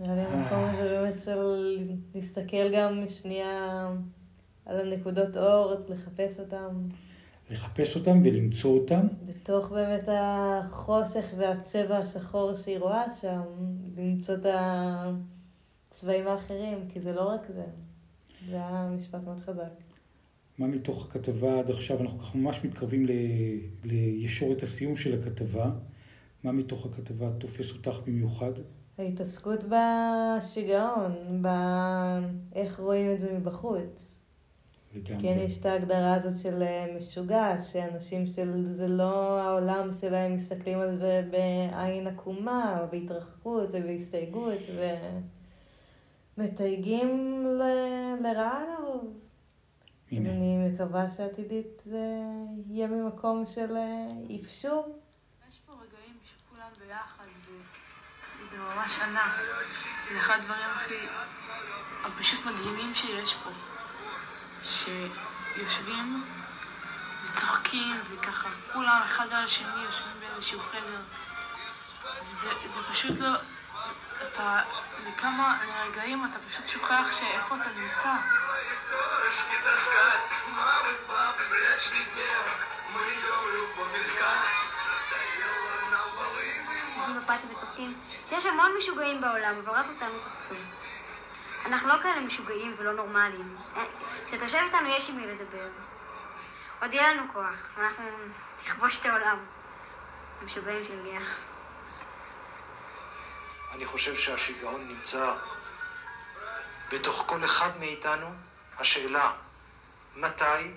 נראה 0.00 0.14
לי 0.14 0.20
המקום 0.20 0.64
הזה 0.64 0.88
באמת 0.88 1.20
של 1.20 1.88
להסתכל 2.14 2.74
גם 2.74 3.06
שנייה 3.06 3.88
על 4.66 4.80
הנקודות 4.80 5.36
אור, 5.36 5.74
לחפש 5.88 6.40
אותם. 6.40 6.88
לחפש 7.50 7.96
אותם 7.96 8.20
ולמצוא 8.24 8.78
אותם. 8.78 9.06
בתוך 9.26 9.68
באמת 9.68 10.08
החושך 10.08 11.32
והצבע 11.36 11.98
השחור 11.98 12.54
שהיא 12.54 12.78
רואה 12.78 13.10
שם, 13.10 13.42
למצוא 13.96 14.34
את 14.34 14.46
הצבעים 15.90 16.28
האחרים, 16.28 16.88
כי 16.88 17.00
זה 17.00 17.12
לא 17.12 17.28
רק 17.28 17.40
זה. 17.48 17.64
זה 18.50 18.56
היה 18.56 18.88
משפט 18.96 19.20
מאוד 19.24 19.40
חזק. 19.40 19.91
מה 20.62 20.68
מתוך 20.68 21.06
הכתבה 21.06 21.58
עד 21.58 21.70
עכשיו, 21.70 22.00
אנחנו 22.00 22.18
ככה 22.18 22.38
ממש 22.38 22.64
מתקרבים 22.64 23.06
לישורת 23.84 24.62
הסיום 24.62 24.96
של 24.96 25.20
הכתבה, 25.20 25.70
מה 26.44 26.52
מתוך 26.52 26.86
הכתבה 26.86 27.30
תופס 27.38 27.72
אותך 27.72 28.00
במיוחד? 28.06 28.52
ההתעסקות 28.98 29.64
בשיגעון, 29.64 31.42
באיך 31.42 32.80
רואים 32.80 33.12
את 33.12 33.20
זה 33.20 33.32
מבחוץ. 33.38 34.20
לגמרי. 34.94 35.22
כן, 35.22 35.38
יש 35.38 35.60
את 35.60 35.66
ההגדרה 35.66 36.14
הזאת 36.14 36.38
של 36.38 36.62
אה, 36.62 36.94
משוגע, 36.96 37.60
שאנשים 37.60 38.26
של... 38.26 38.64
זה 38.70 38.88
לא 38.88 39.40
העולם 39.40 39.92
שלהם 39.92 40.34
מסתכלים 40.34 40.78
על 40.78 40.94
זה 40.96 41.22
בעין 41.30 42.06
עקומה, 42.06 42.80
או 42.80 42.86
בהתרחקות, 42.90 43.68
ובהסתייגות, 43.72 44.58
ומתייגים 46.38 47.44
ל... 47.46 47.62
לרעה 48.22 48.62
לרוב. 48.64 49.21
אז 50.12 50.18
אני 50.18 50.68
מקווה 50.68 51.10
שעתידית 51.10 51.80
זה 51.80 52.06
יהיה 52.66 52.86
ממקום 52.86 53.46
של 53.46 53.76
אה, 53.76 54.36
אפשור. 54.40 55.00
יש 55.48 55.60
פה 55.66 55.72
רגעים 55.72 56.16
שכולם 56.24 56.68
ביחד, 56.78 57.24
וזה 58.42 58.56
ממש 58.56 58.98
ענק. 59.02 59.42
זה 60.12 60.18
אחד 60.18 60.38
הדברים 60.38 60.70
הכי... 60.74 60.94
הפשוט 62.04 62.40
מדהימים 62.46 62.94
שיש 62.94 63.34
פה. 63.34 63.50
שיושבים 64.62 66.24
וצוחקים, 67.24 67.96
וככה 68.10 68.48
כולם 68.72 69.00
אחד 69.04 69.26
על 69.30 69.44
השני 69.44 69.82
יושבים 69.84 70.12
באיזשהו 70.20 70.60
חדר. 70.60 71.00
וזה 72.30 72.48
זה 72.68 72.80
פשוט 72.90 73.18
לא... 73.18 73.30
אתה 74.22 74.62
לכמה 75.06 75.58
רגעים 75.86 76.24
אתה 76.24 76.38
פשוט 76.48 76.68
שוכח 76.68 77.12
שאיפה 77.12 77.54
אתה 77.54 77.68
נמצא. 77.76 78.12
אנחנו 86.96 87.54
וצוחקים 87.56 87.98
שיש 88.26 88.46
המון 88.46 88.72
משוגעים 88.78 89.20
בעולם, 89.20 89.54
אבל 89.64 89.72
רק 89.72 89.86
אותנו 89.94 90.18
תפסו. 90.22 90.54
אנחנו 91.66 91.88
לא 91.88 91.94
כאלה 92.02 92.20
משוגעים 92.20 92.74
ולא 92.76 92.92
נורמליים. 92.92 93.56
אה, 93.76 93.84
כשאתה 94.26 94.44
יושב 94.44 94.58
איתנו 94.58 94.88
יש 94.88 95.10
עם 95.10 95.16
מי 95.16 95.26
לדבר. 95.26 95.68
עוד 96.82 96.94
יהיה 96.94 97.14
לנו 97.14 97.22
כוח, 97.32 97.70
ואנחנו 97.76 98.04
נכבוש 98.62 99.00
את 99.00 99.06
העולם. 99.06 99.38
המשוגעים 100.42 100.84
של 100.84 101.04
גאה. 101.04 101.51
אני 103.72 103.86
חושב 103.86 104.16
שהשיגעון 104.16 104.88
נמצא 104.88 105.34
בתוך 106.92 107.24
כל 107.26 107.44
אחד 107.44 107.70
מאיתנו. 107.80 108.26
השאלה, 108.78 109.32
מתי 110.16 110.72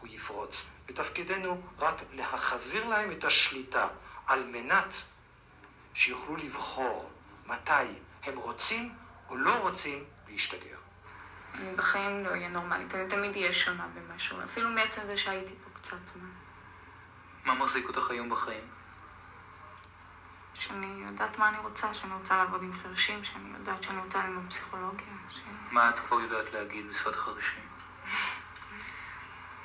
הוא 0.00 0.08
יפרוץ. 0.08 0.66
ותפקידנו 0.88 1.62
רק 1.78 1.94
להחזיר 2.12 2.86
להם 2.86 3.10
את 3.10 3.24
השליטה 3.24 3.88
על 4.26 4.44
מנת 4.44 4.94
שיוכלו 5.94 6.36
לבחור 6.36 7.10
מתי 7.46 7.72
הם 8.22 8.36
רוצים 8.36 8.94
או 9.28 9.36
לא 9.36 9.54
רוצים 9.54 10.04
להשתגר. 10.28 10.76
אני 11.54 11.74
בחיים 11.74 12.24
לא 12.24 12.30
אהיה 12.30 12.48
נורמלית, 12.48 12.94
אני 12.94 13.08
תמיד 13.08 13.36
אהיה 13.36 13.52
שונה 13.52 13.86
במשהו, 13.94 14.36
אפילו 14.44 14.70
מעצם 14.70 15.02
זה 15.06 15.16
שהייתי 15.16 15.54
פה 15.64 15.80
קצת 15.80 16.06
זמן. 16.06 16.30
מה 17.44 17.54
מחזיק 17.54 17.88
אותך 17.88 18.10
היום 18.10 18.30
בחיים? 18.30 18.75
שאני 20.58 20.86
יודעת 21.06 21.38
מה 21.38 21.48
אני 21.48 21.58
רוצה, 21.58 21.94
שאני 21.94 22.14
רוצה 22.14 22.36
לעבוד 22.36 22.62
עם 22.62 22.72
חירשים, 22.72 23.24
שאני 23.24 23.50
יודעת 23.58 23.82
שאני 23.82 23.98
רוצה 23.98 24.26
ללמוד 24.26 24.44
פסיכולוגיה, 24.48 25.06
ש... 25.30 25.40
מה 25.70 25.90
את 25.90 25.98
כבר 25.98 26.20
יודעת 26.20 26.52
להגיד 26.52 26.88
בשפת 26.88 27.14
החרשים? 27.14 27.60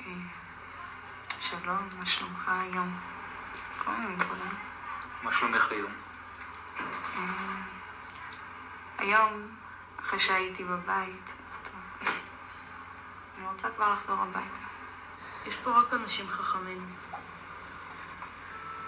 אה, 0.00 0.12
שלום, 1.40 1.88
מה 1.98 2.06
שלומך 2.06 2.48
היום? 2.48 3.00
כל 3.78 3.90
מיני 3.90 4.16
דברים. 4.16 4.54
מה 5.22 5.32
שלומך 5.32 5.72
היום? 5.72 5.92
אה, 7.16 7.22
היום, 8.98 9.56
אחרי 10.00 10.18
שהייתי 10.18 10.64
בבית, 10.64 11.36
אז 11.46 11.60
טוב. 11.62 12.08
אני 13.38 13.46
רוצה 13.46 13.70
כבר 13.70 13.92
לחזור 13.92 14.18
הביתה. 14.22 14.60
יש 15.46 15.56
פה 15.56 15.70
רק 15.70 15.92
אנשים 15.92 16.28
חכמים. 16.28 16.78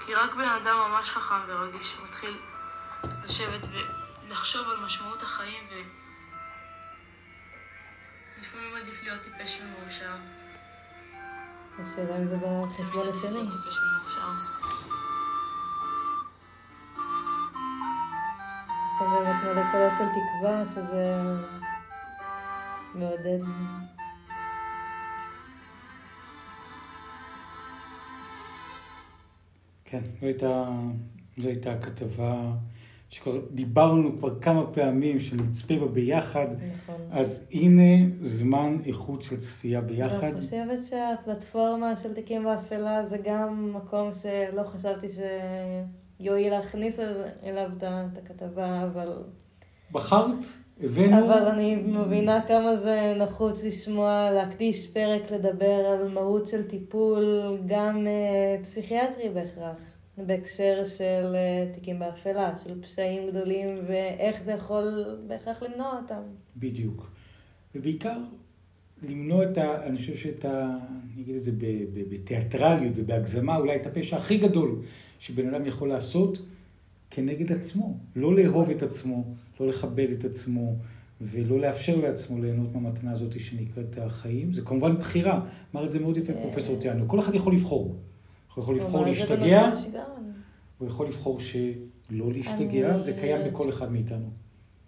כי 0.06 0.14
רק 0.14 0.34
בן 0.34 0.48
אדם 0.48 0.78
ממש 0.88 1.10
חכם 1.10 1.40
ורגיש 1.46 1.96
מתחיל 2.04 2.38
לשבת 3.24 3.66
ולחשוב 4.26 4.70
על 4.70 4.76
משמעות 4.84 5.22
החיים 5.22 5.64
ו... 5.70 5.74
לפעמים 8.38 8.76
עדיף 8.76 9.02
להיות 9.02 9.20
טיפש 9.22 9.60
ומאושר. 9.60 10.14
השאלה 11.78 12.16
אם 12.16 12.26
זה 12.26 12.36
בחשבון 12.36 13.08
השני. 13.08 13.48
עכשיו 18.92 19.10
באמת 19.10 19.44
מלא 19.44 19.62
קולות 19.72 19.92
של 19.98 20.04
תקווה, 20.04 20.66
שזה 20.66 21.14
מעודד. 22.94 23.44
כן, 29.94 30.02
זו 30.20 30.26
הייתה, 30.26 30.64
זו 31.36 31.48
הייתה 31.48 31.78
כתבה 31.78 32.52
שכבר 33.10 33.40
דיברנו 33.50 34.18
כבר 34.18 34.40
כמה 34.40 34.66
פעמים, 34.66 35.20
שנצפה 35.20 35.74
בה 35.76 35.86
ביחד. 35.86 36.46
נכון. 36.48 36.94
אז 37.10 37.44
הנה 37.52 38.10
זמן 38.20 38.78
איכות 38.86 39.22
של 39.22 39.36
צפייה 39.36 39.80
ביחד. 39.80 40.24
אני 40.24 40.40
חושבת 40.40 40.78
שהפלטפורמה 40.84 41.96
של 41.96 42.14
תיקים 42.14 42.44
באפלה 42.44 43.04
זה 43.04 43.18
גם 43.24 43.74
מקום 43.74 44.10
שלא 44.12 44.62
חשבתי 44.64 45.06
שיועיל 46.20 46.50
להכניס 46.50 46.98
אליו 47.44 47.70
את 47.78 48.18
הכתבה, 48.18 48.82
אבל... 48.82 49.22
בחרת, 49.92 50.46
הבאנו, 50.82 51.24
אבל 51.24 51.46
אני 51.48 51.74
מבינה 51.76 52.46
כמה 52.46 52.76
זה 52.76 53.14
נחוץ 53.18 53.64
לשמוע, 53.64 54.30
להקדיש 54.30 54.90
פרק 54.90 55.30
לדבר 55.30 55.86
על 55.86 56.08
מהות 56.08 56.46
של 56.46 56.62
טיפול, 56.62 57.24
גם 57.66 58.06
אה, 58.06 58.62
פסיכיאטרי 58.62 59.28
בהכרח, 59.34 59.76
בהקשר 60.18 60.84
של 60.84 61.34
אה, 61.34 61.72
תיקים 61.72 61.98
באפלה, 61.98 62.56
של 62.56 62.82
פשעים 62.82 63.30
גדולים, 63.30 63.78
ואיך 63.86 64.42
זה 64.42 64.52
יכול 64.52 65.18
בהכרח 65.26 65.62
למנוע 65.62 65.98
אותם. 66.02 66.22
בדיוק. 66.56 67.10
ובעיקר, 67.74 68.18
למנוע 69.02 69.44
את 69.44 69.58
ה... 69.58 69.86
אני 69.86 69.98
חושב 69.98 70.16
שאת 70.16 70.44
ה... 70.44 70.76
אני 71.14 71.22
אגיד 71.22 71.34
את 71.34 71.42
זה 71.42 71.52
בתיאטרליות 72.10 72.92
ובהגזמה, 72.96 73.56
אולי 73.56 73.76
את 73.76 73.86
הפשע 73.86 74.16
הכי 74.16 74.38
גדול 74.38 74.80
שבן 75.18 75.54
אדם 75.54 75.66
יכול 75.66 75.88
לעשות 75.88 76.38
כנגד 77.14 77.52
עצמו. 77.52 77.98
לא 78.16 78.34
לאהוב 78.34 78.70
את 78.70 78.82
עצמו, 78.82 79.24
לא 79.60 79.68
לכבד 79.68 80.10
את 80.10 80.24
עצמו, 80.24 80.74
ולא 81.20 81.60
לאפשר 81.60 81.96
לעצמו 81.96 82.42
ליהנות 82.42 82.74
מהמתנה 82.74 83.12
הזאת 83.12 83.40
שנקראת 83.40 83.98
החיים. 83.98 84.52
זה 84.52 84.62
כמובן 84.62 84.96
בחירה. 84.96 85.40
אמר 85.74 85.86
את 85.86 85.92
זה 85.92 85.98
מאוד 85.98 86.16
יפה 86.16 86.32
פרופסור 86.32 86.80
טיאנו. 86.80 87.08
כל 87.08 87.18
אחד 87.18 87.34
יכול 87.34 87.54
לבחור. 87.54 87.96
הוא 88.54 88.62
יכול 88.62 88.76
לבחור 88.76 89.04
להשתגע. 89.04 89.70
הוא 90.78 90.88
יכול 90.88 91.06
לבחור 91.06 91.40
שלא 91.40 92.32
להשתגע, 92.32 92.98
זה 92.98 93.12
קיים 93.12 93.50
בכל 93.50 93.68
אחד 93.68 93.92
מאיתנו. 93.92 94.26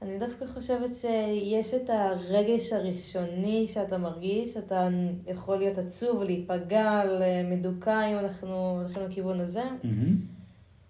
אני 0.03 0.19
דווקא 0.19 0.47
חושבת 0.47 0.95
שיש 0.95 1.75
את 1.75 1.91
הרגש 1.91 2.73
הראשוני 2.73 3.67
שאתה 3.69 3.99
מרגיש, 3.99 4.57
אתה 4.57 4.89
יכול 5.27 5.57
להיות 5.57 5.79
עצוב, 5.79 6.23
להיפגע, 6.23 7.03
מדוכא 7.51 8.13
אם 8.13 8.19
אנחנו 8.19 8.81
הולכים 8.81 9.03
לכיוון 9.03 9.41
הזה. 9.41 9.63
מהמם. 9.85 10.17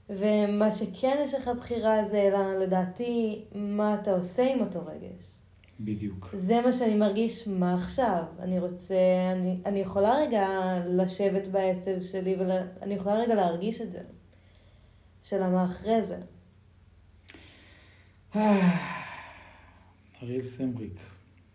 ומה 0.08 0.72
שכן 0.72 1.16
יש 1.24 1.34
לך 1.34 1.50
בחירה 1.58 2.04
זה, 2.04 2.22
אלא 2.22 2.54
לדעתי, 2.54 3.44
מה 3.54 3.94
אתה 3.94 4.14
עושה 4.14 4.54
עם 4.54 4.60
אותו 4.60 4.80
רגש. 4.86 5.38
בדיוק. 5.80 6.34
זה 6.38 6.60
מה 6.60 6.72
שאני 6.72 6.94
מרגיש, 6.94 7.48
מה 7.48 7.74
עכשיו? 7.74 8.22
אני 8.38 8.58
רוצה, 8.58 8.94
אני, 9.32 9.58
אני 9.66 9.78
יכולה 9.78 10.14
רגע 10.14 10.48
לשבת 10.86 11.46
בעצב 11.46 12.02
שלי, 12.02 12.36
ואני 12.36 12.94
יכולה 12.94 13.14
רגע 13.14 13.34
להרגיש 13.34 13.80
את 13.80 13.92
זה. 13.92 14.00
של 15.22 15.46
מה 15.46 15.64
אחרי 15.64 16.02
זה. 16.02 16.18
אריאל 20.22 20.42
סמריק, 20.42 21.00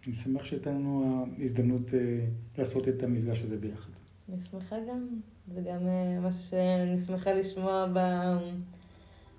אני 0.05 0.13
שמח 0.13 0.43
שהייתה 0.43 0.69
לנו 0.69 1.25
ההזדמנות 1.39 1.93
אה, 1.93 1.99
לעשות 2.57 2.87
את 2.87 3.03
המפגש 3.03 3.41
הזה 3.41 3.57
ביחד. 3.57 3.91
אני 4.29 4.41
שמחה 4.41 4.75
גם, 4.89 5.07
זה 5.55 5.61
גם 5.61 5.87
אה, 5.87 6.19
משהו 6.27 6.43
שאני 6.43 6.99
שמחה 6.99 7.33
לשמוע 7.33 7.85
ב... 7.93 7.99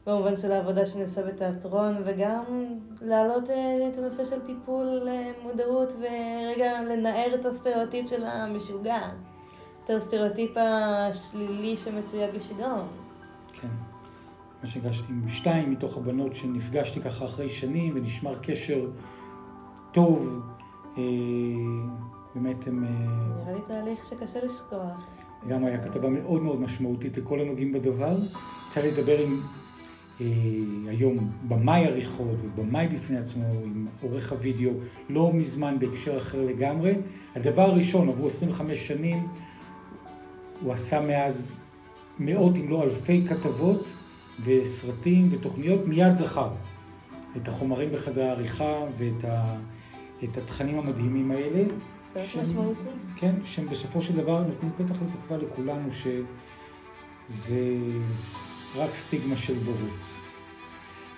במובן 0.06 0.36
של 0.36 0.52
העבודה 0.52 0.86
שאני 0.86 1.02
עושה 1.02 1.26
בתיאטרון, 1.26 1.94
וגם 2.04 2.44
להעלות 3.00 3.50
אה, 3.50 3.88
את 3.88 3.98
הנושא 3.98 4.24
של 4.24 4.40
טיפול 4.40 4.86
למודעות, 4.86 5.92
ורגע 5.92 6.82
לנער 6.82 7.34
את 7.34 7.44
הסטריאוטיפ 7.44 8.08
של 8.08 8.24
המשוגע, 8.24 9.00
את 9.84 9.90
הסטריאוטיפ 9.90 10.50
השלילי 10.56 11.76
שמתויג 11.76 12.34
לשיגעון. 12.34 12.88
כן. 13.60 13.68
מה 14.62 14.68
שהגשתי 14.68 15.12
עם 15.12 15.28
שתיים 15.28 15.70
מתוך 15.70 15.96
הבנות 15.96 16.34
שנפגשתי 16.34 17.00
ככה 17.00 17.24
אחרי 17.24 17.48
שנים 17.48 17.92
ונשמר 17.96 18.38
קשר 18.42 18.90
טוב. 19.92 20.40
אה, 20.98 21.02
באמת 22.34 22.66
הם... 22.66 22.84
אה, 22.84 22.90
נראה 23.42 23.52
לי 23.52 23.60
תהליך 23.66 24.04
שקשה 24.04 24.44
לשכוח. 24.44 25.06
גם 25.48 25.64
היה 25.64 25.78
כתבה 25.78 26.08
מאוד 26.08 26.42
מאוד 26.42 26.60
משמעותית 26.60 27.18
לכל 27.18 27.40
הנוגעים 27.40 27.72
בדבר. 27.72 28.16
יצא 28.68 28.80
לי 28.80 28.90
לדבר 28.90 29.18
עם 29.18 29.40
אה, 30.20 30.26
היום 30.90 31.30
במאי 31.48 31.84
עריכות 31.84 32.36
ובמאי 32.44 32.88
בפני 32.88 33.18
עצמו, 33.18 33.44
עם 33.64 33.86
עורך 34.02 34.32
הוידאו, 34.32 34.70
לא 35.10 35.32
מזמן 35.32 35.76
בהקשר 35.78 36.16
אחר 36.16 36.46
לגמרי. 36.46 36.94
הדבר 37.34 37.62
הראשון, 37.62 38.08
עברו 38.08 38.26
25 38.26 38.88
שנים, 38.88 39.26
הוא 40.62 40.72
עשה 40.72 41.00
מאז 41.00 41.54
מאות 42.18 42.56
אם 42.56 42.70
לא 42.70 42.82
אלפי 42.82 43.24
כתבות 43.28 43.96
וסרטים 44.44 45.28
ותוכניות, 45.30 45.86
מיד 45.86 46.14
זכר 46.14 46.50
את 47.36 47.48
החומרים 47.48 47.90
בחדר 47.92 48.22
העריכה 48.22 48.84
ואת 48.98 49.24
ה, 49.24 49.56
את 50.24 50.36
התכנים 50.36 50.78
המדהימים 50.78 51.30
האלה. 51.30 51.64
סרט 52.02 52.24
שהם- 52.26 52.42
משמעותי. 52.42 52.80
כן, 53.16 53.34
שהם 53.44 53.66
בסופו 53.68 54.02
של 54.02 54.16
דבר 54.16 54.42
נותנים 54.42 54.72
פתח 54.78 54.94
לתקווה 55.02 55.38
לכולנו 55.38 55.88
שזה 55.92 57.76
רק 58.76 58.90
סטיגמה 58.90 59.36
של 59.36 59.54
בורות. 59.54 60.00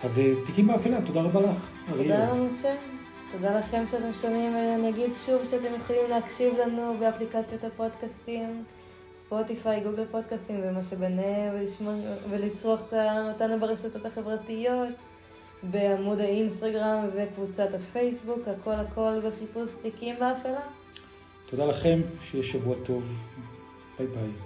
אז 0.05 0.19
אה, 0.19 0.33
תיקים 0.47 0.67
באפלה, 0.67 1.03
תודה 1.07 1.21
רבה 1.23 1.41
לך, 1.41 1.71
תודה 1.97 2.33
הנושא. 2.33 2.75
תודה 3.33 3.59
לכם 3.59 3.85
שאתם 3.91 4.13
שומעים, 4.23 4.55
ואני 4.55 4.89
אגיד 4.91 5.11
שוב 5.27 5.45
שאתם 5.51 5.75
יכולים 5.81 6.03
להקשיב 6.11 6.55
לנו 6.59 6.95
באפליקציות 7.01 7.65
הפודקאסטים, 7.65 8.65
ספוטיפיי, 9.19 9.81
גוגל 9.81 10.05
פודקאסטים 10.11 10.57
ומה 10.63 10.83
שביניהם, 10.83 11.55
ולצרוך 12.31 12.81
אותנו 13.33 13.61
ברשתות 13.61 14.07
החברתיות, 14.07 14.89
בעמוד 15.71 16.21
האינסטגרם 16.21 17.09
וקבוצת 17.17 17.75
הפייסבוק, 17.75 18.49
הכל 18.49 18.73
הכל 18.73 19.21
בחיפוש 19.21 19.71
תיקים 19.83 20.15
באפלה. 20.21 20.61
תודה 21.51 21.67
לכם, 21.67 22.01
שיהיה 22.23 22.45
שבוע 22.45 22.77
טוב. 22.87 23.03
ביי 23.99 24.07
ביי. 24.07 24.44